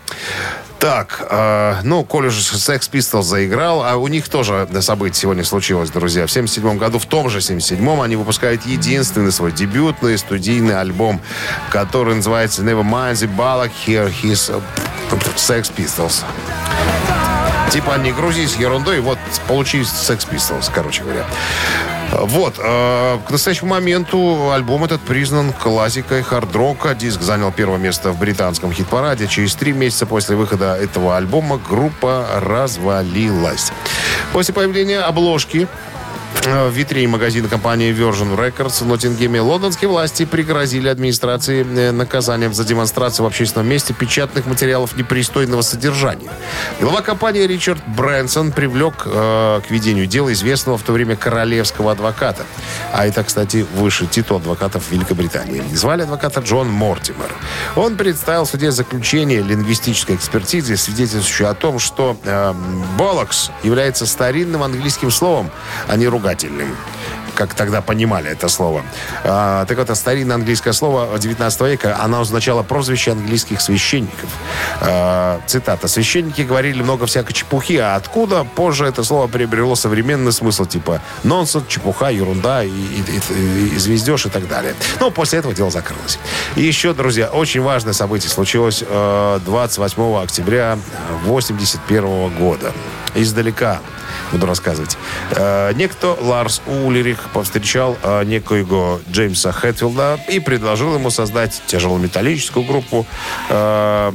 [0.84, 5.90] Так, э, ну, коль уж Sex Pistols заиграл, а у них тоже событие сегодня случилось,
[5.90, 6.28] друзья.
[6.28, 11.22] В 77 году, в том же 77-м, они выпускают единственный свой дебютный студийный альбом,
[11.72, 14.62] который называется Never Mind the Ballad, Here His
[15.38, 16.26] Sex Pistols.
[17.72, 19.18] Типа не грузись ерундой, вот
[19.48, 21.26] получи Sex Pistols, короче говоря.
[22.22, 22.56] Вот.
[22.60, 26.96] Э, к настоящему моменту альбом этот признан классикой хард-рока.
[26.96, 29.28] Диск занял первое место в британском хит-параде.
[29.28, 33.72] Через три месяца после выхода этого альбома группа развалилась.
[34.32, 35.68] После появления обложки
[36.42, 42.66] в витрине магазина компании Virgin Records в Ноттингеме лондонские власти пригрозили администрации э, наказанием за
[42.66, 46.30] демонстрацию в общественном месте печатных материалов непристойного содержания.
[46.80, 52.46] Глава компании Ричард Брэнсон привлек э, к ведению дела известного в то время королевского адвоката.
[52.92, 55.64] А это, кстати, выше титул адвокатов Великобритании.
[55.74, 57.32] Звали адвоката Джон Мортимер.
[57.76, 62.54] Он представил в суде заключение лингвистической экспертизы, свидетельствующее о том, что э,
[62.98, 65.50] «болокс» является старинным английским словом,
[65.88, 66.76] а не ругательным
[67.36, 68.84] как тогда понимали это слово.
[69.24, 74.30] А, так это старинное английское слово 19 века, оно означало прозвище английских священников.
[74.82, 75.88] А, цитата.
[75.88, 81.66] «Священники говорили много всякой чепухи, а откуда позже это слово приобрело современный смысл, типа нонсенс,
[81.68, 84.76] чепуха, ерунда, и, и, и, и звездеж и так далее».
[85.00, 86.20] Ну, после этого дело закрылось.
[86.56, 90.78] И еще, друзья, очень важное событие случилось э, 28 октября
[91.26, 92.72] 81 года.
[93.16, 93.80] Издалека
[94.34, 94.98] буду рассказывать.
[95.32, 103.06] Э, некто Ларс Улерих повстречал э, некоего Джеймса Хэтфилда и предложил ему создать тяжелометаллическую группу.
[103.50, 104.12] Э,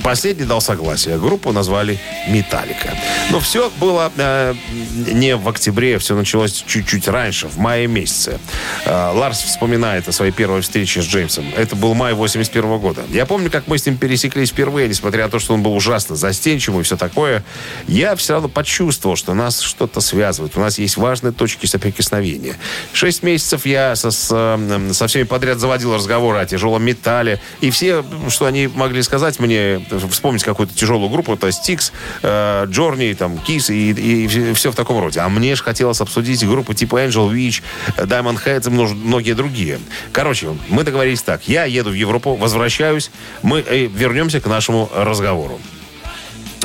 [0.00, 1.18] Последний дал согласие.
[1.18, 2.96] Группу назвали «Металлика».
[3.30, 4.54] Но все было э,
[5.12, 8.40] не в октябре, все началось чуть-чуть раньше, в мае месяце.
[8.86, 11.44] Э, Ларс вспоминает о своей первой встрече с Джеймсом.
[11.56, 13.02] Это был май 81 года.
[13.10, 16.16] Я помню, как мы с ним пересеклись впервые, несмотря на то, что он был ужасно
[16.16, 17.44] застенчивый и все такое.
[17.86, 20.56] Я все равно почувствовал, что нас что-то связывает.
[20.56, 22.56] У нас есть важные точки соприкосновения.
[22.92, 27.40] Шесть месяцев я со, с, э, со всеми подряд заводил разговоры о тяжелом металле.
[27.60, 31.92] И все, что они могли сказать мне, вспомнить какую-то тяжелую группу, это Стикс,
[32.22, 35.20] э, Джорни, там, Кис и, и все в таком роде.
[35.20, 37.62] А мне же хотелось обсудить группы типа Angel Witch,
[37.96, 39.80] Diamond Heads и многие другие.
[40.12, 41.48] Короче, мы договорились так.
[41.48, 43.10] Я еду в Европу, возвращаюсь,
[43.42, 45.60] мы э, вернемся к нашему разговору.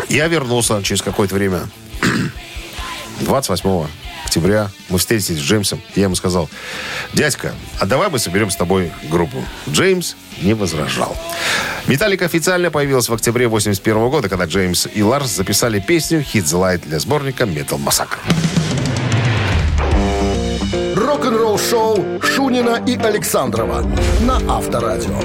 [0.09, 1.61] Я вернулся через какое-то время.
[3.21, 4.06] 28
[4.37, 6.47] октября мы встретились с Джеймсом, и я ему сказал,
[7.13, 9.43] дядька, а давай мы соберем с тобой группу.
[9.67, 11.17] Джеймс не возражал.
[11.87, 16.61] Металлика официально появилась в октябре 81 года, когда Джеймс и Ларс записали песню «Hit the
[16.61, 18.19] Light» для сборника Metal Massacre.
[20.95, 23.89] Рок-н-ролл шоу Шунина и Александрова
[24.21, 25.19] на Авторадио.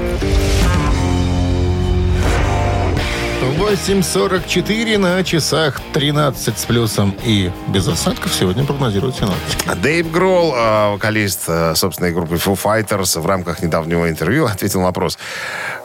[3.43, 9.69] 8.44 на часах 13 с плюсом и без осадков сегодня прогнозируют синоптики.
[9.83, 14.87] Дэйв Гролл, э, вокалист э, собственной группы Foo Fighters, в рамках недавнего интервью ответил на
[14.87, 15.19] вопрос.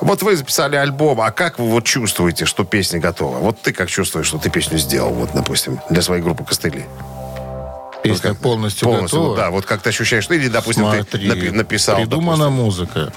[0.02, 3.38] Вот вы записали альбом, а как вы вот чувствуете, что песня готова?
[3.40, 6.86] Вот ты как чувствуешь, что ты песню сделал, вот, допустим, для своей группы «Костыли»?
[8.04, 9.38] Песня Вот как- полностью, полностью, готова.
[9.38, 11.96] Да, вот как ты ощущаешь, ты или, допустим, Смотри, ты напи- написал.
[11.98, 12.64] придумана допустим.
[12.64, 13.14] музыка,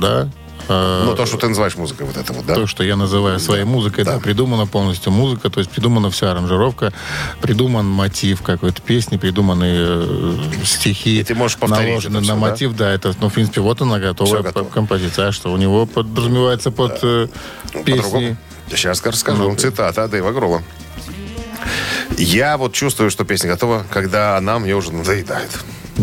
[0.00, 0.28] да.
[0.70, 2.54] Э, Ну, то, что ты называешь музыкой, вот это вот, да?
[2.54, 4.18] То, что я называю своей музыкой, да.
[4.18, 6.92] придумана полностью музыка, то есть придумана вся аранжировка,
[7.40, 12.34] придуман мотив какой-то песни, придуманы э, стихи, И ты можешь повторить наложены на да?
[12.36, 12.90] мотив, да?
[12.90, 14.68] это, ну, в принципе, вот она готовая готово.
[14.68, 17.26] композиция, а что у него подразумевается под э,
[17.72, 17.92] песни.
[17.96, 18.36] По-другому.
[18.70, 19.42] Сейчас расскажу.
[19.42, 19.60] Ну-ка.
[19.60, 20.62] Цитата Дэйва Грола.
[22.16, 25.50] Я вот чувствую, что песня готова, когда она мне уже надоедает.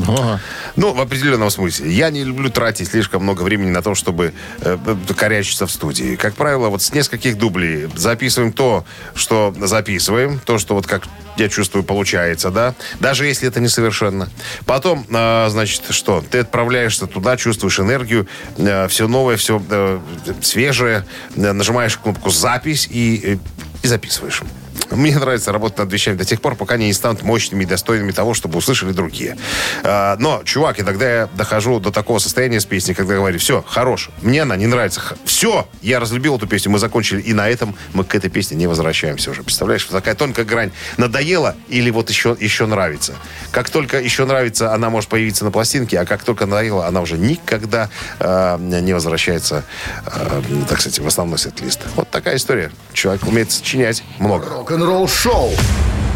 [0.08, 0.40] Ага.
[0.76, 1.92] Ну, в определенном смысле.
[1.92, 4.78] Я не люблю тратить слишком много времени на то, чтобы э,
[5.16, 6.16] корячиться в студии.
[6.16, 11.50] Как правило, вот с нескольких дублей записываем то, что записываем, то, что вот как я
[11.50, 14.30] чувствую, получается, да, даже если это несовершенно.
[14.66, 16.24] Потом, э, значит, что?
[16.30, 20.00] Ты отправляешься туда, чувствуешь энергию, э, все новое, все э,
[20.42, 23.38] свежее, э, нажимаешь кнопку «Запись» и, э,
[23.84, 24.44] и записываешь.
[24.92, 28.12] Мне нравится работать над вещами до тех пор, пока они не станут мощными и достойными
[28.12, 29.38] того, чтобы услышали другие.
[29.84, 34.10] А, Но, чувак, иногда я дохожу до такого состояния с песней, когда говорю, все, хорош,
[34.22, 35.02] мне она не нравится.
[35.26, 38.68] Все, я разлюбил эту песню, мы закончили, и на этом мы к этой песне не
[38.68, 39.44] возвращаемся уже.
[39.44, 40.72] Представляешь, такая тонкая грань.
[40.98, 43.16] Надоело или вот еще, еще нравится.
[43.52, 47.18] Как только еще нравится, она может появиться на пластинке, а как только надоело, она уже
[47.18, 49.64] никогда э, не возвращается,
[50.06, 51.82] э, так сказать, в основной сет-лист.
[51.96, 52.72] Вот такая история.
[52.94, 54.46] Человек умеет сочинять много.
[54.68, 55.50] Рок-н-ролл шоу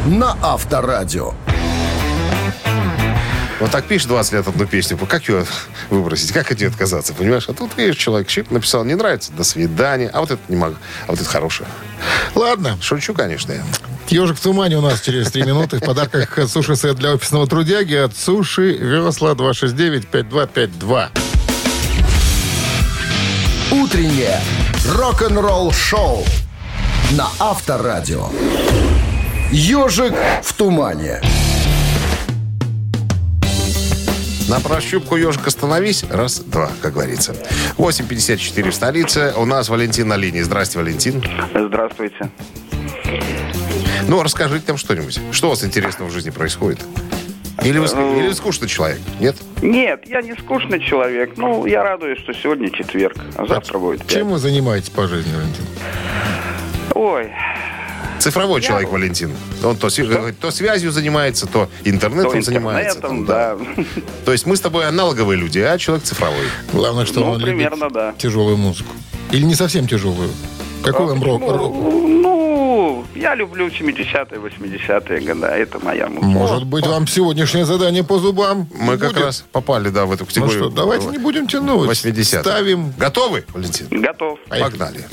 [0.06, 1.34] на Авторадио.
[3.62, 5.46] Вот так пишешь 20 лет одну песню, как ее
[5.90, 7.48] выбросить, как от нее отказаться, понимаешь?
[7.48, 10.76] А тут, видишь, человек щип написал, не нравится, до свидания, а вот это не могу,
[11.08, 11.70] а вот это хорошее.
[12.36, 13.64] Ладно, Шучу, конечно, я.
[14.10, 15.78] Ежик в тумане у нас через три минуты.
[15.78, 21.08] В подарках суши-сет для офисного трудяги от Суши Весла 269-5252.
[23.72, 24.42] Утреннее
[24.90, 26.26] рок-н-ролл шоу
[27.12, 28.28] на Авторадио.
[29.52, 31.22] Ежик в тумане.
[34.48, 36.04] На прощупку ежик остановись.
[36.10, 37.34] Раз, два, как говорится.
[37.78, 39.34] 8.54 в столице.
[39.36, 40.42] У нас Валентин на линии.
[40.42, 41.24] Здрасте, Валентин.
[41.54, 42.30] Здравствуйте.
[44.08, 45.20] Ну, расскажите нам что-нибудь.
[45.32, 46.80] Что у вас интересного в жизни происходит?
[47.64, 49.00] Или вы, или вы скучный человек?
[49.20, 49.36] Нет?
[49.62, 51.34] Нет, я не скучный человек.
[51.38, 54.26] Ну, я радуюсь, что сегодня четверг, а завтра будет Чем пятница.
[54.26, 55.64] вы занимаетесь по жизни, Валентин?
[57.02, 57.32] Ой,
[58.20, 59.32] Цифровой человек Валентин.
[59.64, 59.90] Он то,
[60.40, 62.98] то связью занимается, то интернетом то занимается.
[63.00, 63.84] интернетом, там, да.
[64.26, 66.46] То есть мы с тобой аналоговые люди, а человек цифровой.
[66.72, 68.14] Главное, что Ну, он примерно, любит да.
[68.20, 68.92] тяжелую музыку.
[69.32, 70.30] Или не совсем тяжелую.
[70.84, 71.42] Какой вам рок?
[71.42, 71.74] рок?
[71.74, 75.48] Ну, я люблю 70-е, 80-е годы.
[75.48, 76.26] Это моя музыка.
[76.28, 79.24] Может быть, вам сегодняшнее задание по зубам Мы как будет?
[79.26, 80.60] раз попали, да, в эту Ну категорию.
[80.60, 81.88] что, давайте не будем тянуть.
[81.88, 82.94] 80 Ставим.
[83.00, 83.88] Готовы, Валентин?
[83.90, 84.38] Готов.
[84.48, 84.70] Поехали.
[84.72, 85.06] Погнали.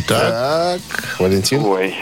[0.00, 1.64] Итак, Так, Валентин.
[1.64, 1.94] Ой,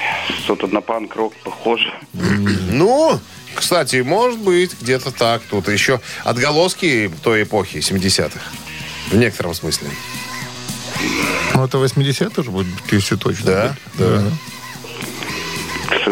[0.42, 1.92] что тут на панк-рок похоже.
[2.12, 3.18] Ну,
[3.54, 5.42] кстати, может быть, где-то так.
[5.48, 8.38] Тут еще отголоски той эпохи, 70-х.
[9.10, 9.88] В некотором смысле.
[11.54, 13.46] ну это 80 уже будет, если точно.
[13.46, 14.24] Да, будет.
[14.24, 14.30] да.
[14.55, 14.55] К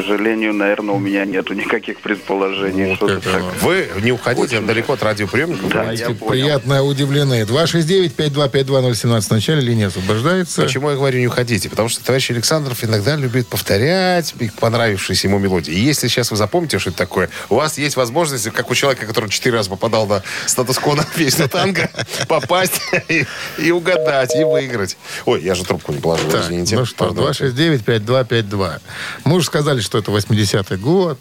[0.03, 2.97] сожалению, наверное, у меня нету никаких предположений.
[2.99, 3.43] Вот это.
[3.63, 5.69] Вы не уходите далеко от радиоприемника.
[5.69, 6.27] Да, я понял.
[6.27, 7.43] приятно удивлены.
[7.43, 10.63] 269-5252017 в начале линия освобождается.
[10.63, 11.69] Почему я говорю не уходите?
[11.71, 15.73] Потому что товарищ Александров иногда любит повторять понравившиеся ему мелодии.
[15.73, 19.07] И если сейчас вы запомните, что это такое, у вас есть возможность, как у человека,
[19.07, 21.89] который четыре раза попадал на статус-кво на песню танго,
[22.29, 23.25] попасть и,
[23.59, 24.97] и угадать, и выиграть.
[25.25, 26.77] Ой, я же трубку не положил, Так, извините.
[26.77, 27.31] ну что, Пардон.
[27.31, 28.81] 269-5252.
[29.25, 31.19] Мы уже сказали, что это 80-й год.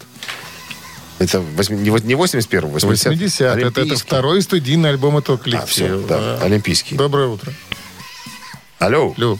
[1.20, 5.66] Это восьми- не во- не 81 80 80 это, это второй студийный альбом этого А,
[5.66, 6.08] все, коллектива.
[6.08, 6.96] да, олимпийский.
[6.96, 7.54] Доброе утро.
[8.80, 9.14] Алло.
[9.18, 9.40] Люб,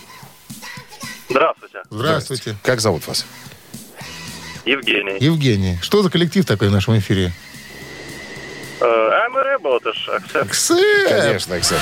[1.30, 1.80] Здравствуйте.
[1.90, 2.56] здравствуйте.
[2.64, 3.26] Как зовут вас?
[4.66, 5.18] Евгений.
[5.20, 7.34] Евгений, что за коллектив такой в нашем эфире?
[8.80, 10.52] I'm a rebel, это ж акцент.
[10.52, 11.10] Ксэп.
[11.10, 11.80] Конечно, Эксеп.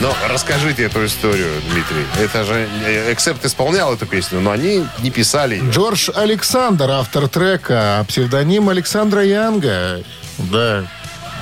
[0.00, 2.04] Но расскажите эту историю, Дмитрий.
[2.20, 5.70] Это же э, Эксепт исполнял эту песню, но они не писали ее.
[5.70, 10.02] Джордж Александр, автор трека, а псевдоним Александра Янга.
[10.38, 10.84] Да,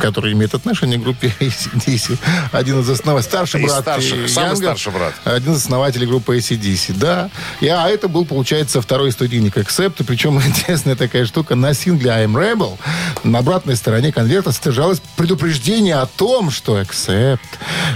[0.00, 2.18] который имеет отношение к группе ACDC.
[2.52, 5.14] Один из основателей, старший брат старших, самый Янга, старший брат.
[5.24, 7.30] Один из основателей группы ACDC, да.
[7.60, 9.96] И, а это был, получается, второй студийник Accept.
[10.00, 11.54] И Причем интересная такая штука.
[11.54, 12.78] На сингле I'm Rebel
[13.22, 17.38] на обратной стороне конверта содержалось предупреждение о том, что Accept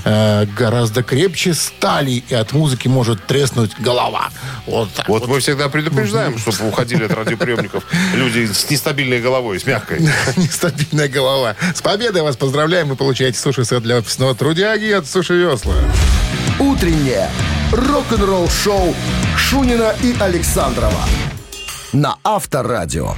[0.04, 4.30] э, гораздо крепче стали, и от музыки может треснуть голова.
[4.66, 7.84] Вот так Вот мы всегда предупреждаем, чтобы уходили от радиоприемников
[8.14, 10.01] люди с нестабильной головой, с мягкой.
[10.36, 11.57] Нестабильная голова.
[11.89, 12.89] Победой вас поздравляем.
[12.89, 15.72] Вы получаете суши-сет для офисного трудяги от Суши Весла.
[16.59, 17.30] Утреннее
[17.72, 18.95] рок-н-ролл-шоу
[19.39, 21.01] Шунина и Александрова
[21.95, 23.14] на Авторадио.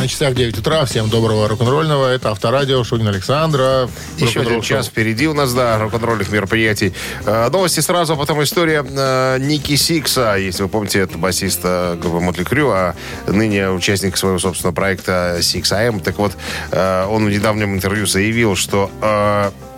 [0.00, 0.86] На часах 9 утра.
[0.86, 2.06] Всем доброго рок-н-ролльного.
[2.06, 3.86] Это Авторадио, Шунин Александра.
[4.16, 6.94] Еще один час впереди у нас, да, рок-н-ролльных мероприятий.
[7.26, 10.36] Э, новости сразу, а потом история э, Ники Сикса.
[10.36, 12.94] Если вы помните, это басист группы Мотли Крю, а
[13.26, 16.00] ныне участник своего собственного проекта Six AM.
[16.00, 16.32] Так вот,
[16.70, 18.90] э, он в недавнем интервью заявил, что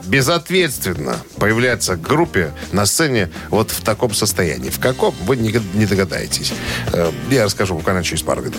[0.04, 4.70] безответственно появляться к группе на сцене вот в таком состоянии.
[4.70, 6.52] В каком, вы не, не догадаетесь.
[7.30, 8.58] Я расскажу буквально через пару минут.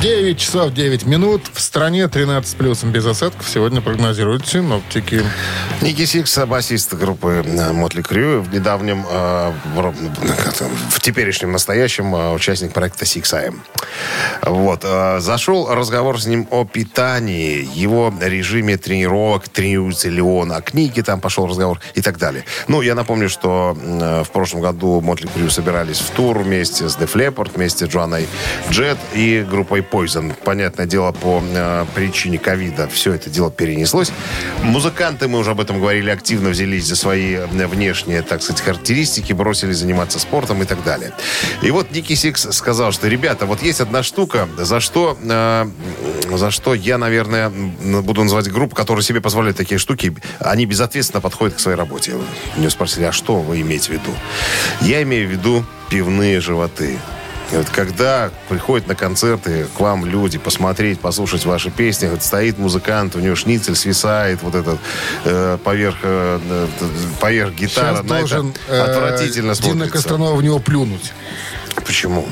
[0.00, 1.42] 9 часов 9 минут.
[1.52, 3.48] В стране 13 плюсом без осадков.
[3.48, 5.22] Сегодня прогнозируют синоптики.
[5.80, 13.06] Ники Сикс, басист группы Mötley Crüe, в недавнем, э, в, теперешнем настоящем э, участник проекта
[13.06, 13.58] Sixx:A.M.
[14.42, 14.82] Вот.
[14.84, 21.02] э, зашел разговор с ним о питании, его режиме тренировок, тренируется ли он, о книге
[21.02, 22.44] там пошел разговор и так далее.
[22.68, 26.96] Ну, я напомню, что э, в прошлом году Mötley Crüe собирались в тур вместе с
[26.96, 28.28] Leppard, вместе с Джоанной
[28.70, 30.34] Джет и группой Poison.
[30.44, 34.12] Понятное дело, по э, причине ковида все это дело перенеслось.
[34.62, 39.32] Музыканты, мы уже об этом говорили, активно взялись за свои э, внешние, так сказать, характеристики,
[39.32, 41.12] бросились заниматься спортом и так далее.
[41.62, 45.66] И вот Ники Сикс сказал, что, ребята, вот есть одна штука, за что, э,
[46.30, 51.56] за что я, наверное, буду называть группу, которая себе позволяет такие штуки, они безответственно подходят
[51.56, 52.14] к своей работе.
[52.56, 54.14] Меня спросили, а что вы имеете в виду?
[54.80, 56.98] Я имею в виду пивные животы.
[57.50, 62.58] И вот когда приходят на концерты к вам люди посмотреть, послушать ваши песни, вот стоит
[62.58, 64.78] музыкант, у него шницель свисает, вот этот
[65.24, 66.66] э, поверх, э, э,
[67.20, 69.92] поверх гитары, Сейчас на это должен э, отвратительно Дина смотрится.
[69.92, 71.12] Костронова в него плюнуть.
[71.86, 72.28] Почему?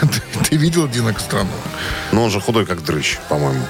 [0.48, 1.50] Ты видел Дина Костронова?
[2.12, 3.64] Ну, он же худой, как дрыщ, по-моему.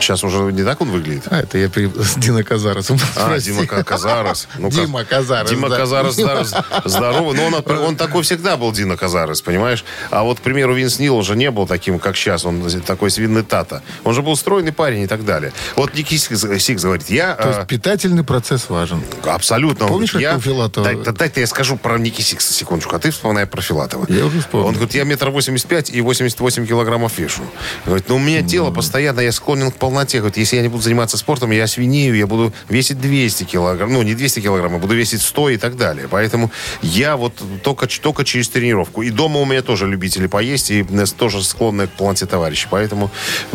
[0.00, 1.24] Сейчас уже не так он выглядит.
[1.30, 1.86] А, это я при...
[1.88, 2.98] с Дина Казаросом.
[3.16, 3.52] А, Прости.
[3.52, 4.48] Дино Ка- Казарес.
[4.58, 5.50] Ну, Дино Казарес.
[5.50, 5.76] Дино да.
[5.78, 6.48] Казарес здоров-
[6.84, 7.36] здоровый.
[7.36, 9.84] Но он, он такой всегда был, Дино Казарес, понимаешь?
[10.10, 12.44] А вот, к примеру, Винс Нил уже не был таким, как сейчас.
[12.44, 13.82] Он такой свинный тата.
[14.04, 15.52] Он же был стройный парень и так далее.
[15.76, 17.34] Вот Ники Сикс говорит, я...
[17.34, 19.02] То есть э, питательный процесс важен.
[19.24, 19.86] Абсолютно.
[19.86, 20.84] Помнишь, как у Филатова?
[20.86, 24.06] Дай, да, дай-то я скажу про Ники Сикса секундочку, а ты вспоминай про Филатова.
[24.08, 24.68] Я уже вспомнил.
[24.68, 27.42] Он говорит, я метр восемьдесят пять и 88 килограммов вешу.
[27.84, 30.18] Говорит, ну у меня тело постоянно, я склонен к полноте.
[30.18, 33.92] Говорит, если я не буду заниматься спортом, я свинею, я буду весить 200 килограмм.
[33.92, 36.08] Ну, не 200 килограмм, я буду весить 100 и так далее.
[36.10, 36.50] Поэтому
[36.82, 37.32] я вот
[37.62, 39.02] только, только через тренировку.
[39.02, 42.68] И дома у меня тоже любители поесть, и э, тоже склонны к полноте товарищи.
[42.70, 43.10] Поэтому,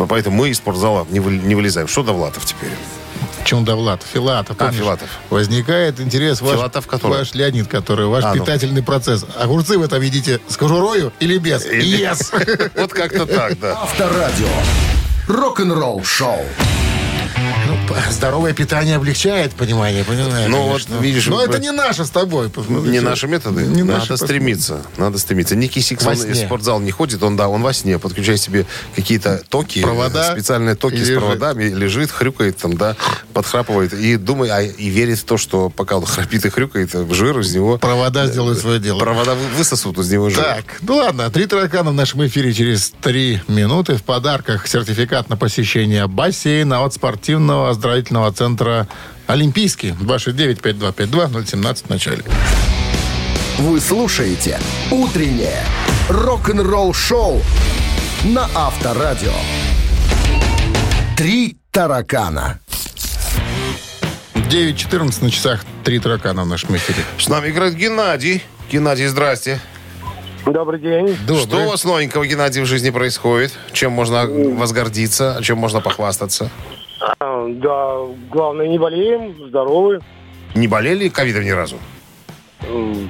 [0.09, 1.87] поэтому мы из спортзала не, вы- не вылезаем.
[1.87, 2.71] Что Довлатов теперь?
[3.45, 4.07] Чем Довлатов?
[4.11, 4.55] Филатов.
[4.57, 4.79] А, помнишь?
[4.79, 5.09] Филатов.
[5.29, 7.19] Возникает интерес ваш, Филатов который?
[7.19, 8.41] ваш Леонид, который ваш А, ну.
[8.41, 9.25] питательный процесс.
[9.37, 11.65] Огурцы вы там едите с кожурою или без?
[11.65, 12.71] Или- Yes.
[12.75, 13.73] Вот как-то так, да.
[13.81, 14.47] Авторадио.
[15.27, 16.41] Рок-н-ролл шоу.
[17.93, 20.49] П- здоровое питание облегчает понимание, понимаешь?
[20.49, 22.51] Ну, вот видишь, Но это не наше с тобой.
[22.67, 23.63] Не наши методы.
[23.63, 24.81] Не надо стремиться.
[24.97, 25.55] Надо стремиться.
[25.55, 28.65] Ники Сикс, он в спортзал не ходит, он, да, он во сне подключает себе
[28.95, 32.95] какие-то токи, Провода специальные токи с проводами, лежит, хрюкает там, да,
[33.33, 37.39] подхрапывает и думает, а, и верит в то, что пока он храпит и хрюкает, жир
[37.39, 37.77] из него...
[37.77, 38.99] Провода сделают свое дело.
[38.99, 40.43] Провода вы- высосут из него жир.
[40.43, 43.95] Так, ну ладно, три таракана в нашем эфире через три минуты.
[43.95, 48.87] В подарках сертификат на посещение бассейна от спортивного оздоровительного центра
[49.27, 49.89] «Олимпийский».
[49.89, 52.23] 269-5252-017 в начале.
[53.57, 54.59] Вы слушаете
[54.89, 55.63] «Утреннее
[56.09, 57.41] рок-н-ролл-шоу»
[58.23, 59.33] на Авторадио.
[61.17, 62.59] Три таракана.
[64.33, 66.99] 9.14 на часах три таракана в нашем эфире.
[67.17, 68.43] С нами играет Геннадий.
[68.71, 69.59] Геннадий, здрасте.
[70.45, 71.17] Добрый день.
[71.25, 73.51] Что у вас новенького, Геннадий, в жизни происходит?
[73.71, 75.39] Чем можно возгордиться?
[75.41, 76.49] Чем можно похвастаться?
[77.19, 77.97] А, да,
[78.31, 79.99] главное, не болеем, здоровы.
[80.55, 81.77] Не болели ковидом ни разу?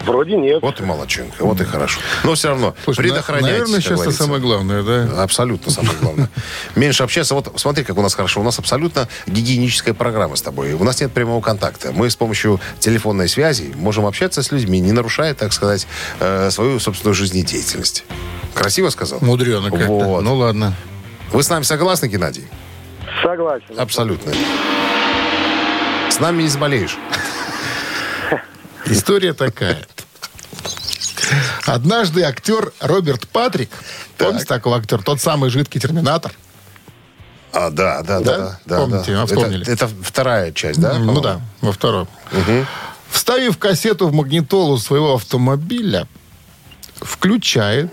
[0.05, 0.63] Вроде нет.
[0.63, 1.99] Вот и молодчинка, вот и хорошо.
[2.23, 5.21] Но все равно, Слушай, предохраняйтесь, наверное, сейчас это самое главное, да?
[5.21, 6.29] Абсолютно самое главное.
[6.75, 7.35] Меньше общаться.
[7.35, 8.41] Вот смотри, как у нас хорошо.
[8.41, 10.73] У нас абсолютно гигиеническая программа с тобой.
[10.73, 11.91] У нас нет прямого контакта.
[11.91, 15.87] Мы с помощью телефонной связи можем общаться с людьми, не нарушая, так сказать,
[16.19, 18.05] э, свою собственную жизнедеятельность.
[18.55, 19.19] Красиво сказал?
[19.21, 19.85] Мудрено как-то.
[19.85, 20.23] Вот.
[20.23, 20.73] Ну ладно.
[21.31, 22.47] Вы с нами согласны, Геннадий?
[23.21, 23.79] Согласен.
[23.79, 24.33] Абсолютно.
[26.09, 26.97] С нами не заболеешь.
[28.85, 29.77] История такая.
[31.65, 33.69] Однажды актер Роберт Патрик,
[34.17, 36.31] помните такого актера, тот самый жидкий терминатор,
[37.53, 38.37] А, да, да, Да?
[38.37, 38.59] да.
[38.65, 39.21] да, Помните, да.
[39.21, 39.61] а, вспомнили.
[39.63, 40.95] Это, это вторая часть, да?
[40.99, 42.07] ну да, во втором,
[43.09, 46.07] вставив кассету в магнитолу своего автомобиля,
[47.01, 47.91] включает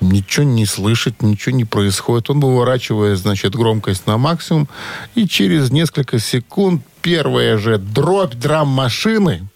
[0.00, 2.30] ничего не слышит, ничего не происходит.
[2.30, 4.68] Он выворачивает, значит, громкость на максимум,
[5.14, 9.48] и через несколько секунд первая же дробь драм-машины,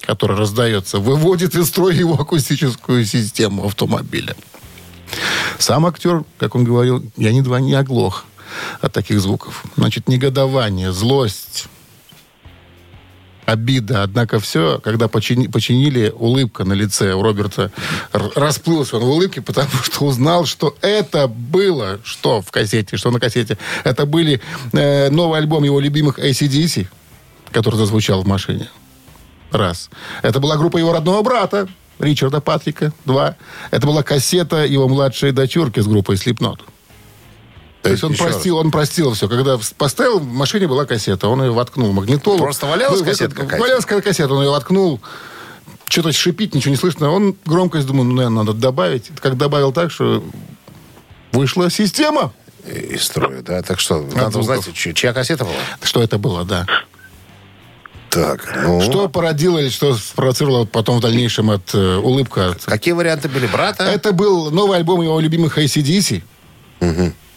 [0.00, 4.34] которая раздается, выводит из строя его акустическую систему автомобиля.
[5.58, 8.24] Сам актер, как он говорил, я не два не оглох
[8.80, 9.64] от таких звуков.
[9.76, 11.66] Значит, негодование, злость,
[13.48, 14.02] обида.
[14.02, 17.72] Однако все, когда почини- починили, улыбка на лице у Роберта
[18.12, 23.18] расплылась он в улыбке, потому что узнал, что это было, что в кассете, что на
[23.18, 23.56] кассете.
[23.84, 24.42] Это были
[24.72, 26.88] э, новый альбом его любимых ACDC,
[27.50, 28.68] который зазвучал в машине.
[29.50, 29.88] Раз.
[30.22, 31.68] Это была группа его родного брата,
[31.98, 32.92] Ричарда Патрика.
[33.06, 33.36] Два.
[33.70, 36.60] Это была кассета его младшей дочурки с группой Slipknot.
[37.82, 39.28] То есть он еще простил, он простил все.
[39.28, 42.38] Когда поставил, в машине была кассета, он ее воткнул в магнитолу.
[42.38, 43.62] Просто валялась Ну, кассета какая-то?
[43.62, 45.00] Валялась кассета, он ее воткнул.
[45.88, 47.10] Что-то шипит, ничего не слышно.
[47.10, 49.10] Он громкость, думаю, ну, наверное, надо добавить.
[49.20, 50.22] Как добавил так, что
[51.32, 52.32] вышла система.
[52.66, 53.62] Из строя, да?
[53.62, 54.58] Так что, надо звуков.
[54.68, 55.54] узнать, чья, кассета была?
[55.82, 56.66] Что это было, да.
[58.10, 58.80] Так, ну...
[58.80, 62.50] Что породило или что спровоцировало потом в дальнейшем от э, улыбка?
[62.50, 63.46] от- Какие варианты были?
[63.46, 63.84] Брата?
[63.84, 66.22] Это был новый альбом его любимых ACDC.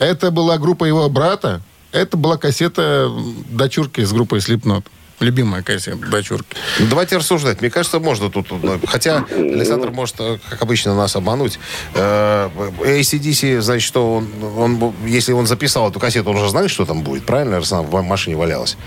[0.01, 1.61] Это была группа его брата.
[1.91, 3.07] Это была кассета
[3.51, 4.83] дочурки с группой Slipknot.
[5.19, 6.57] Любимая кассета дочурки.
[6.79, 7.61] Ну, давайте рассуждать.
[7.61, 8.47] Мне кажется, можно тут...
[8.49, 11.59] ну, Хотя Александр может, э, как обычно, нас обмануть.
[11.93, 12.49] Э,
[12.79, 14.27] ACDC, значит, что он,
[14.57, 17.57] он, если он записал эту кассету, он уже знает, что там будет, правильно?
[17.57, 18.77] Раз она в машине валялась.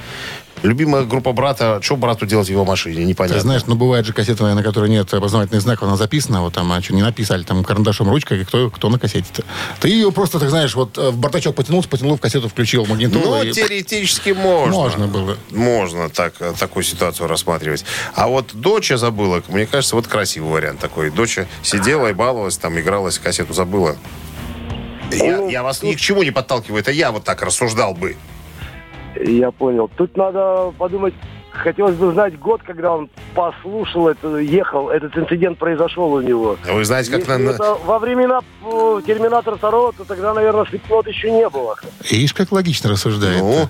[0.64, 3.36] Любимая группа брата, что брату делать в его машине, непонятно.
[3.36, 6.72] Ты знаешь, ну бывает же кассета, на которой нет опознавательных знаков, она записана, вот там,
[6.72, 9.44] а что не написали, там карандашом, ручкой, и кто, кто на кассете-то.
[9.80, 13.26] Ты ее просто, так знаешь, вот э, в бардачок потянулся, потянул в кассету, включил магнитолу.
[13.26, 14.74] Ну, и- теоретически можно.
[14.74, 15.36] Можно было.
[15.50, 17.84] Можно так, э, такую ситуацию рассматривать.
[18.14, 21.10] А вот доча забыла, мне кажется, вот красивый вариант такой.
[21.10, 23.96] Доча сидела и баловалась, там игралась, кассету забыла.
[25.12, 28.16] Я, я вас ни к чему не подталкиваю, это я вот так рассуждал бы.
[29.20, 29.90] Я понял.
[29.96, 31.14] Тут надо подумать,
[31.50, 36.56] хотелось бы знать год, когда он послушал это, ехал, этот инцидент произошел у него.
[36.68, 37.50] А Вы знаете, как Если на...
[37.50, 38.40] это во времена
[39.06, 41.76] Терминатора 2, то тогда, наверное, Слепнот еще не было.
[42.10, 43.40] Видишь, как логично рассуждает.
[43.40, 43.68] Ну,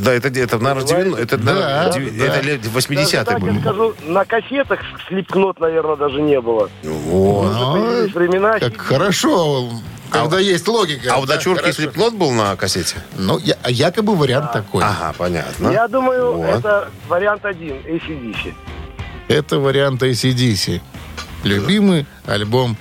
[0.00, 2.24] да, это, это наверное, 90, это, Да, деви- да.
[2.26, 6.70] это лет Даже 80-е так, я скажу, на кассетах Слепнот, наверное, даже не было.
[6.84, 7.52] Вот.
[7.52, 8.58] Ну, времена.
[8.60, 9.68] Как хорошо,
[10.10, 11.14] когда есть логика.
[11.14, 11.82] А у Да, дочурки хорошо.
[11.82, 12.96] слепнот был на кассете?
[13.16, 14.82] Ну, я- а якобы вариант такой.
[14.84, 15.68] Ага, понятно.
[15.70, 16.46] Я думаю, Вот.
[16.46, 18.54] это вариант один, ACDC.
[19.28, 20.80] Это вариант ACDC.
[21.44, 22.76] Любимый альбом.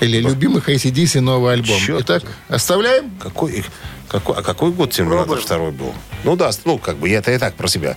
[0.00, 1.78] Или любимых ACDC новый альбом.
[1.80, 3.10] Чёрт Итак, оставляем?
[3.20, 3.64] Какой,
[4.08, 5.92] какой, а какой год Терминатор второй был?
[6.22, 7.96] Ну да, ну как бы я-то и так про себя.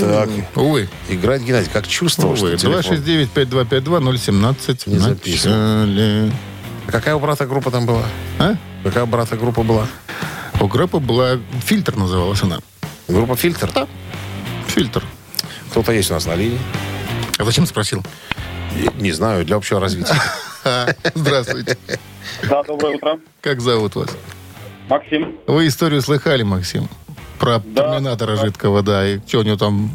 [0.00, 0.88] Так, Увы.
[1.08, 2.56] играть Геннадий, как чувствовал, Увы.
[2.58, 2.96] что телефон.
[2.96, 4.82] 269-5252-017.
[4.86, 5.54] Не записывал.
[5.56, 8.04] А Какая у брата группа там была?
[8.38, 8.54] А?
[8.84, 9.86] Какая у брата группа была?
[10.60, 12.60] У группы была «Фильтр» называлась она.
[13.08, 13.70] Группа «Фильтр»?
[13.74, 13.86] Да.
[14.68, 15.02] «Фильтр».
[15.70, 16.58] Кто-то есть у нас на линии?
[17.38, 18.02] А зачем спросил?
[18.98, 20.14] Не знаю, для общего развития.
[21.14, 21.76] Здравствуйте.
[22.48, 23.18] Да, доброе утро.
[23.40, 24.08] Как зовут вас?
[24.88, 25.36] Максим.
[25.46, 26.88] Вы историю слыхали, Максим?
[27.38, 29.06] Про терминатора жидкого, да.
[29.06, 29.90] И что у него там...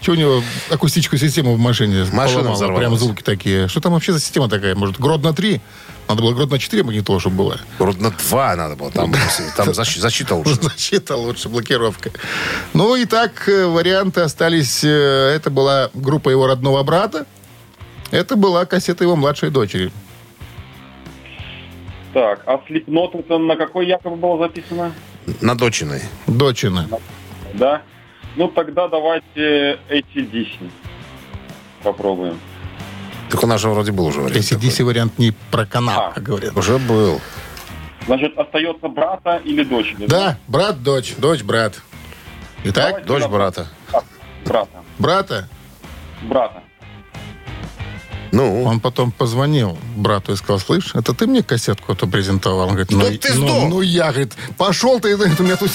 [0.00, 2.54] Что у него акустическую систему в машине Машина поломала?
[2.54, 2.78] взорвалась.
[2.80, 3.68] Прям звуки такие.
[3.68, 4.74] Что там вообще за система такая?
[4.74, 5.60] Может, Гродно 3?
[6.08, 7.58] Надо было Гродно 4 магнитола, чтобы было.
[7.98, 8.90] На два надо было.
[8.90, 9.12] Там,
[9.56, 10.54] там защи- защита лучше.
[10.60, 12.10] Защита лучше, блокировка.
[12.74, 14.84] Ну и так э, варианты остались.
[14.84, 17.24] э, Это была группа его родного брата.
[18.10, 19.90] Это была кассета его младшей дочери.
[22.12, 24.92] Так, а слепнот это на какой якобы было записано?
[25.40, 26.02] На дочиной.
[26.26, 26.88] Дочина.
[27.54, 27.82] Да?
[28.36, 30.70] Ну тогда давайте ACDC
[31.82, 32.38] попробуем.
[33.30, 34.36] Так у нас же вроде был уже вариант.
[34.44, 36.12] ACDC вариант не про канал, А.
[36.12, 36.56] как говорят.
[36.56, 37.20] Уже был.
[38.06, 40.06] Значит, остается брата или дочери?
[40.06, 41.80] Да, брат, дочь, дочь, брат.
[42.64, 43.68] Итак, Давайте Дочь брата.
[44.44, 44.68] Брата.
[44.98, 45.48] брата,
[46.22, 46.62] Брата.
[48.34, 52.68] Ну, он потом позвонил брату и сказал, слышь, это ты мне кассетку эту презентовал?
[52.68, 53.68] Он говорит, ну, Да ты ну, сдох!
[53.68, 55.70] ну я, говорит, пошел ты, говорит, у меня тут...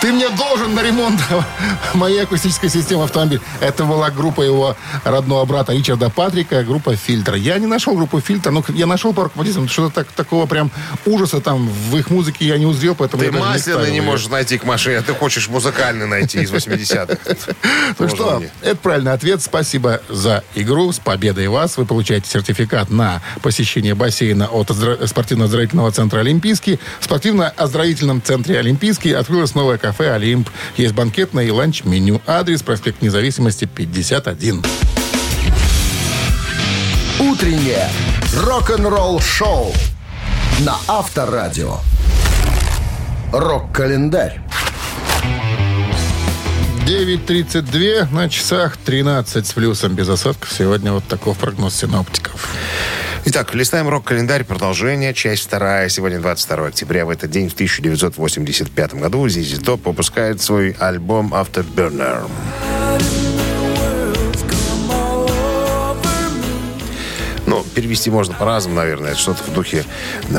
[0.00, 1.20] Ты мне должен на ремонт
[1.94, 3.42] моей акустической системы автомобиля.
[3.60, 4.74] Это была группа его
[5.04, 7.34] родного брата Ричарда Патрика, группа «Фильтр».
[7.34, 9.68] Я не нашел группу «Фильтр», но я нашел по руководителям.
[9.68, 10.70] Что-то так, такого прям
[11.04, 14.06] ужаса там в их музыке я не узрел, поэтому ты не масляный не её.
[14.06, 17.18] можешь найти к машине, а ты хочешь музыкальный найти из 80-х.
[17.98, 19.42] Ну что, это правильный ответ.
[19.42, 20.92] Спасибо за игру.
[20.92, 21.76] С победой вас.
[21.76, 26.78] Вы получаете сертификат на посещение бассейна от спортивно-оздоровительного центра «Олимпийский».
[27.00, 30.48] В спортивно-оздоровительном центре «Олимпийский» открылось новое кафе «Олимп».
[30.76, 32.20] Есть банкетное и ланч-меню.
[32.26, 34.62] Адрес проспект Независимости, 51.
[37.18, 37.88] Утреннее
[38.34, 39.74] рок-н-ролл-шоу
[40.60, 41.78] на Авторадио.
[43.32, 44.40] Рок-календарь.
[46.86, 50.52] 9.32 на часах 13 с плюсом без осадков.
[50.52, 52.48] Сегодня вот такой прогноз синоптиков.
[53.26, 54.44] Итак, листаем рок-календарь.
[54.44, 55.12] Продолжение.
[55.12, 55.90] Часть вторая.
[55.90, 57.04] Сегодня 22 октября.
[57.04, 62.22] В этот день, в 1985 году, ZZ Top выпускает свой альбом Afterburner.
[62.22, 62.69] Ну,
[67.70, 69.12] перевести можно по-разному, наверное.
[69.12, 69.84] Это что-то в духе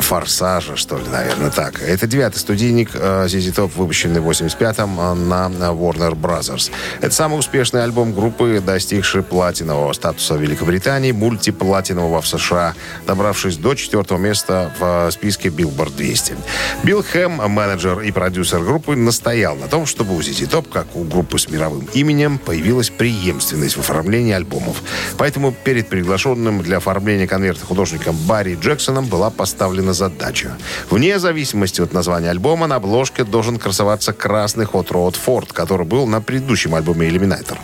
[0.00, 1.82] форсажа, что ли, наверное, так.
[1.82, 6.70] Это девятый студийник э, ZZ Top, выпущенный в 85-м э, на на Warner Brothers.
[7.00, 12.74] Это самый успешный альбом группы, достигший платинового статуса в Великобритании, мультиплатинового в США,
[13.06, 16.36] добравшись до четвертого места в э, списке Billboard 200.
[16.82, 21.04] Билл Хэм, менеджер и продюсер группы, настоял на том, чтобы у ZZ Top, как у
[21.04, 24.82] группы с мировым именем, появилась преемственность в оформлении альбомов.
[25.18, 30.56] Поэтому перед приглашенным для оформления конверта художником Барри Джексоном была поставлена задача.
[30.90, 36.06] Вне зависимости от названия альбома на обложке должен красоваться красный Hot Rod Ford, который был
[36.06, 37.58] на предыдущем альбоме Eliminator.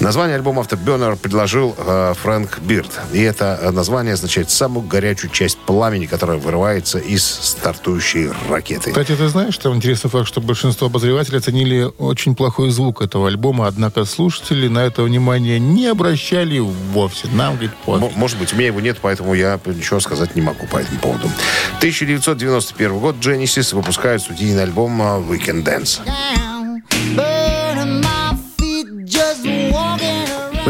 [0.00, 3.00] Название альбома Afterburner предложил э, Фрэнк Бирд.
[3.12, 8.90] И это э, название означает самую горячую часть пламени, которая вырывается из стартующей ракеты.
[8.90, 13.66] Кстати, ты знаешь, что интересный факт, что большинство обозревателей оценили очень плохой звук этого альбома,
[13.66, 17.28] однако слушатели на это внимание не обращали вовсе.
[17.32, 18.16] Нам, говорит, пофиг.
[18.16, 21.30] Может быть, у меня его нет, поэтому я ничего сказать не могу по этому поводу.
[21.78, 26.00] 1991 год Genesis выпускает студийный альбом Weekend Dance.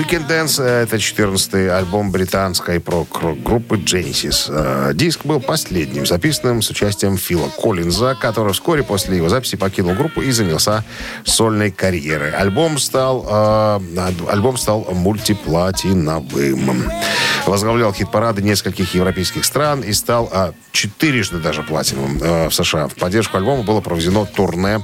[0.01, 4.47] Weekend Dance это 14-й альбом британской прок-группы Genesis.
[4.49, 9.93] Э, Диск был последним, записанным с участием Фила Коллинза, который вскоре после его записи покинул
[9.93, 10.85] группу и занялся
[11.25, 12.31] сольной карьерой.
[12.31, 13.81] Альбом стал, э,
[14.31, 16.91] альбом стал мультиплатиновым.
[17.45, 22.89] Возглавлял хит-парады нескольких европейских стран и стал э, четырежды даже платиновым в США.
[22.89, 24.83] В поддержку альбома было проведено турне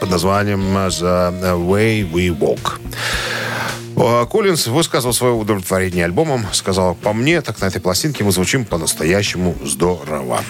[0.00, 2.80] под названием «The Way We Walk».
[4.02, 6.46] А, Коллинз высказал свое удовлетворение альбомом.
[6.52, 10.40] Сказал, по мне, так на этой пластинке мы звучим по-настоящему здорово.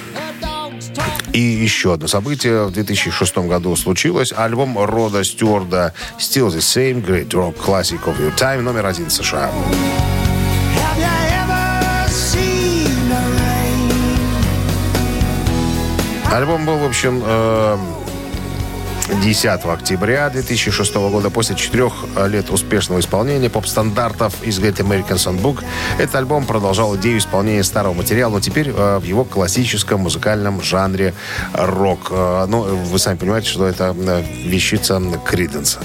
[1.33, 4.33] И еще одно событие в 2006 году случилось.
[4.37, 9.13] Альбом Рода Стюарда «Still the Same Great Rock Classic of Your Time» номер один в
[9.13, 9.51] США.
[16.33, 17.77] Альбом был, в общем, э,
[19.23, 21.93] 10 октября 2006 года, после четырех
[22.29, 25.65] лет успешного исполнения поп-стандартов из Great American Songbook,
[25.99, 31.15] этот альбом продолжал идею исполнения старого материала, но теперь э, в его классическом музыкальном жанре
[31.53, 32.09] рок.
[32.11, 35.81] Э, ну, вы сами понимаете, что это э, вещица Криденса.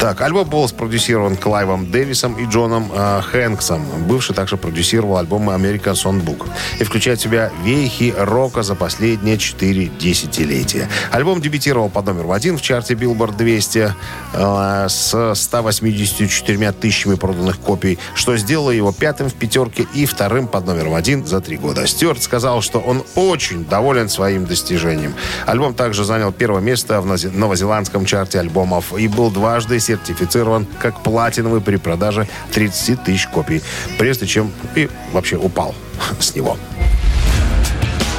[0.00, 3.84] Так, альбом был спродюсирован Клайвом Дэвисом и Джоном э, Хэнксом.
[4.06, 6.46] Бывший также продюсировал альбомы American Songbook.
[6.78, 10.88] И включает в себя вехи рока за последние четыре десятилетия.
[11.10, 13.94] Альбом дебютировал под номером один в чарте Billboard 200
[14.34, 20.66] э, с 184 тысячами проданных копий, что сделало его пятым в пятерке и вторым под
[20.66, 21.86] номером один за три года.
[21.86, 25.14] Стюарт сказал, что он очень доволен своим достижением.
[25.46, 31.02] Альбом также занял первое место в новозе- новозеландском чарте альбомов и был дважды сертифицирован как
[31.02, 33.62] платиновый при продаже 30 тысяч копий,
[33.98, 35.74] прежде чем и вообще упал
[36.20, 36.58] с него.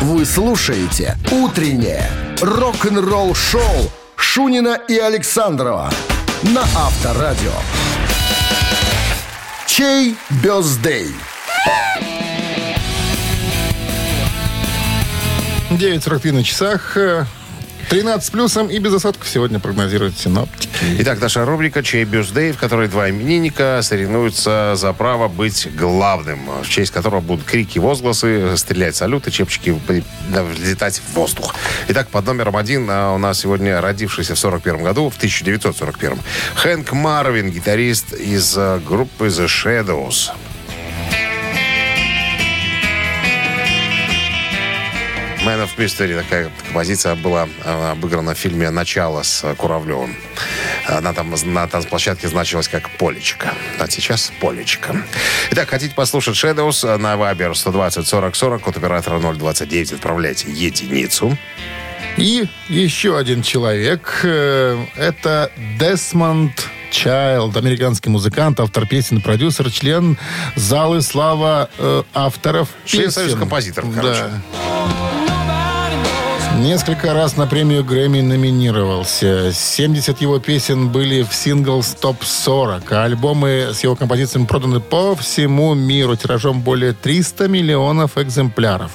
[0.01, 2.09] Вы слушаете «Утреннее
[2.41, 5.91] рок-н-ролл-шоу» Шунина и Александрова
[6.41, 7.53] на Авторадио.
[9.67, 11.13] Чей бездей?
[15.69, 16.97] 9.43 на часах.
[17.89, 20.69] Э, 13 с плюсом и без осадков сегодня прогнозируют синоптики.
[20.99, 26.69] Итак, наша рубрика «Чей бюстдей», в которой два именинника соревнуются за право быть главным, в
[26.69, 29.75] честь которого будут крики, возгласы, стрелять салюты, чепчики
[30.29, 31.55] взлетать в воздух.
[31.87, 36.19] Итак, под номером один а, у нас сегодня родившийся в 41 году, в 1941
[36.55, 40.31] Хэнк Марвин, гитарист из а, группы The Shadows.
[45.49, 50.15] Man of Mystery, такая композиция была обыграна в фильме «Начало» с Куравлевым.
[50.87, 53.55] Она там на танцплощадке значилась как «Полечка».
[53.79, 54.95] А сейчас «Полечка».
[55.49, 61.35] Итак, хотите послушать Shadows на Viber 120 40 40 от оператора 029 отправляйте единицу.
[62.17, 64.19] И еще один человек.
[64.21, 70.15] э, Это Десмонд Чайлд, американский музыкант, автор песен, продюсер, член
[70.55, 73.09] залы слава э, авторов Член.
[73.09, 74.21] Союза композиторов, короче.
[74.21, 74.98] Да.
[76.60, 79.53] Несколько раз на премию Грэмми номинировался.
[79.53, 85.74] 70 его песен были в синглс ТОП-40, а альбомы с его композициями проданы по всему
[85.74, 88.91] миру тиражом более 300 миллионов экземпляров.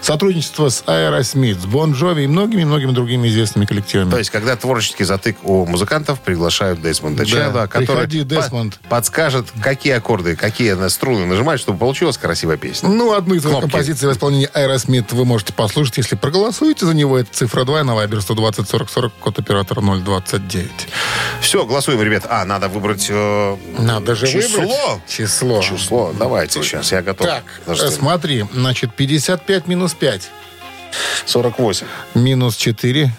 [0.00, 4.10] Сотрудничество с Aerosmith, с Бон Джови и многими-многими другими известными коллективами.
[4.10, 8.80] То есть, когда творческий затык у музыкантов, приглашают Десмонда Да, который приходи, по- Десмонд.
[8.88, 12.88] подскажет, какие аккорды, какие струны нажимать, чтобы получилась красивая песня.
[12.88, 17.01] Ну, одну из композиций в исполнении Aerosmith вы можете послушать, если проголосуете за него.
[17.06, 20.70] Это цифра 2 на Viber 120 40 40, код оператора 029.
[21.40, 22.24] Все, голосуем, ребят.
[22.28, 24.60] А, надо выбрать э, Надо же число.
[24.62, 25.06] выбрать.
[25.08, 25.62] Число.
[25.62, 26.12] Число.
[26.18, 27.26] Давайте сейчас, я готов.
[27.26, 27.94] Так, Подожди.
[27.96, 30.30] смотри, значит, 55 минус 5,
[31.26, 31.86] 48.
[32.14, 33.12] минус 4,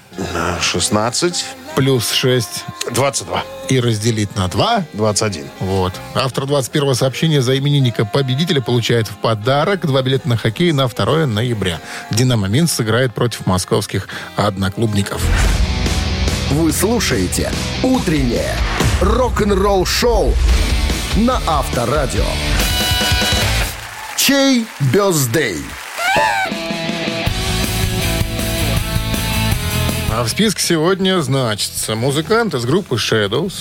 [0.61, 1.45] 16.
[1.75, 3.43] Плюс 6 22.
[3.69, 4.85] и разделить на 2.
[4.93, 5.45] 21.
[5.59, 5.93] Вот.
[6.13, 11.25] Автор 21 сообщения за именинника победителя получает в подарок два билета на хоккей на 2
[11.25, 11.79] ноября.
[12.11, 15.21] «Динамо Минск» сыграет против московских одноклубников.
[16.51, 17.51] Вы слушаете
[17.81, 18.55] «Утреннее
[19.01, 20.33] рок-н-ролл-шоу»
[21.15, 22.25] на Авторадио.
[24.17, 25.63] Чей бездей?
[30.15, 33.53] А в списке сегодня значится музыкант из группы Shadows.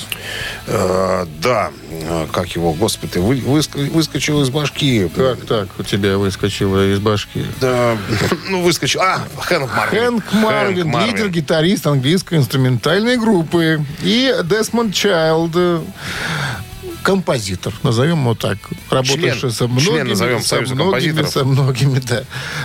[0.67, 1.71] Э, да,
[2.05, 5.09] Э, как его, господи, вы, выск- выскочил из башки.
[5.15, 7.47] Как так у тебя выскочила из башки?
[7.61, 7.97] Да,
[8.49, 9.01] ну, выскочил.
[9.03, 10.01] А, Хэнк Марвин.
[10.21, 11.15] Хэнк Марвин, Марвин.
[11.15, 13.85] лидер, гитарист английской инструментальной группы.
[14.03, 15.55] И Десмонд Чайлд,
[17.03, 18.59] композитор, назовем его так,
[18.91, 22.23] работавший со член, многими, назовем со многими, со многими, да.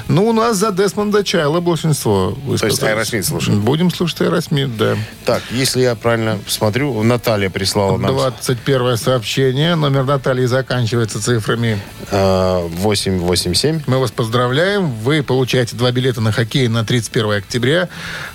[0.08, 2.82] Ну, у нас за Десмонда Чайлда большинство То есть.
[2.82, 3.62] Aerosmith слушаем.
[3.62, 4.96] Будем слушать Аэросмит, да.
[5.26, 9.76] Так, если я правильно смотрю, Наталья прислала нам 21 сообщение.
[9.76, 11.80] Номер Натальи заканчивается цифрами.
[12.12, 13.82] э, 887.
[13.88, 14.92] Мы вас поздравляем.
[14.92, 17.90] Вы получаете два билета на хоккей на 31 октября.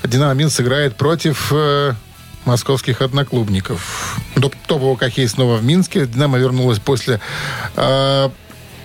[0.05, 1.95] «Динамо Минск» сыграет против э,
[2.45, 4.19] московских одноклубников.
[4.35, 6.07] Топ- Топовый хоккей снова в Минске.
[6.07, 7.21] «Динамо» вернулась после
[7.77, 8.31] э,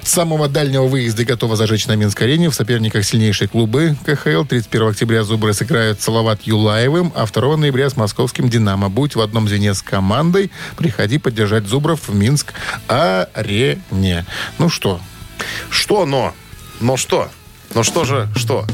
[0.03, 2.49] самого дальнего выезда готова зажечь на Минск-арене.
[2.49, 4.43] В соперниках сильнейшие клубы КХЛ.
[4.45, 8.89] 31 октября «Зубры» сыграют Салават Юлаевым, а 2 ноября с московским «Динамо».
[8.89, 10.51] Будь в одном звене с командой.
[10.77, 14.25] Приходи поддержать «Зубров» в Минск-арене.
[14.59, 14.99] Ну что,
[15.69, 16.33] Что но?
[16.79, 17.29] Но что?
[17.73, 18.65] Но что же, что?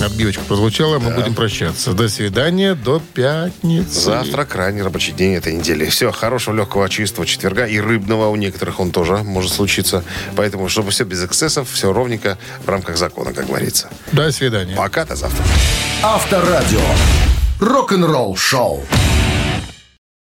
[0.00, 1.92] Отбивочка прозвучала, мы будем прощаться.
[1.92, 4.00] До свидания, до пятницы.
[4.00, 5.86] Завтра крайний рабочий день этой недели.
[5.86, 10.02] Все, хорошего, легкого, чистого четверга и рыбного у некоторых он тоже может случиться.
[10.36, 13.88] Поэтому, чтобы все без эксцессов, все ровненько в рамках закона, как говорится.
[14.12, 14.74] До свидания.
[14.76, 15.44] Пока, до завтра.
[16.02, 16.80] Авторадио.
[17.60, 18.84] Рок-н-ролл-шоу.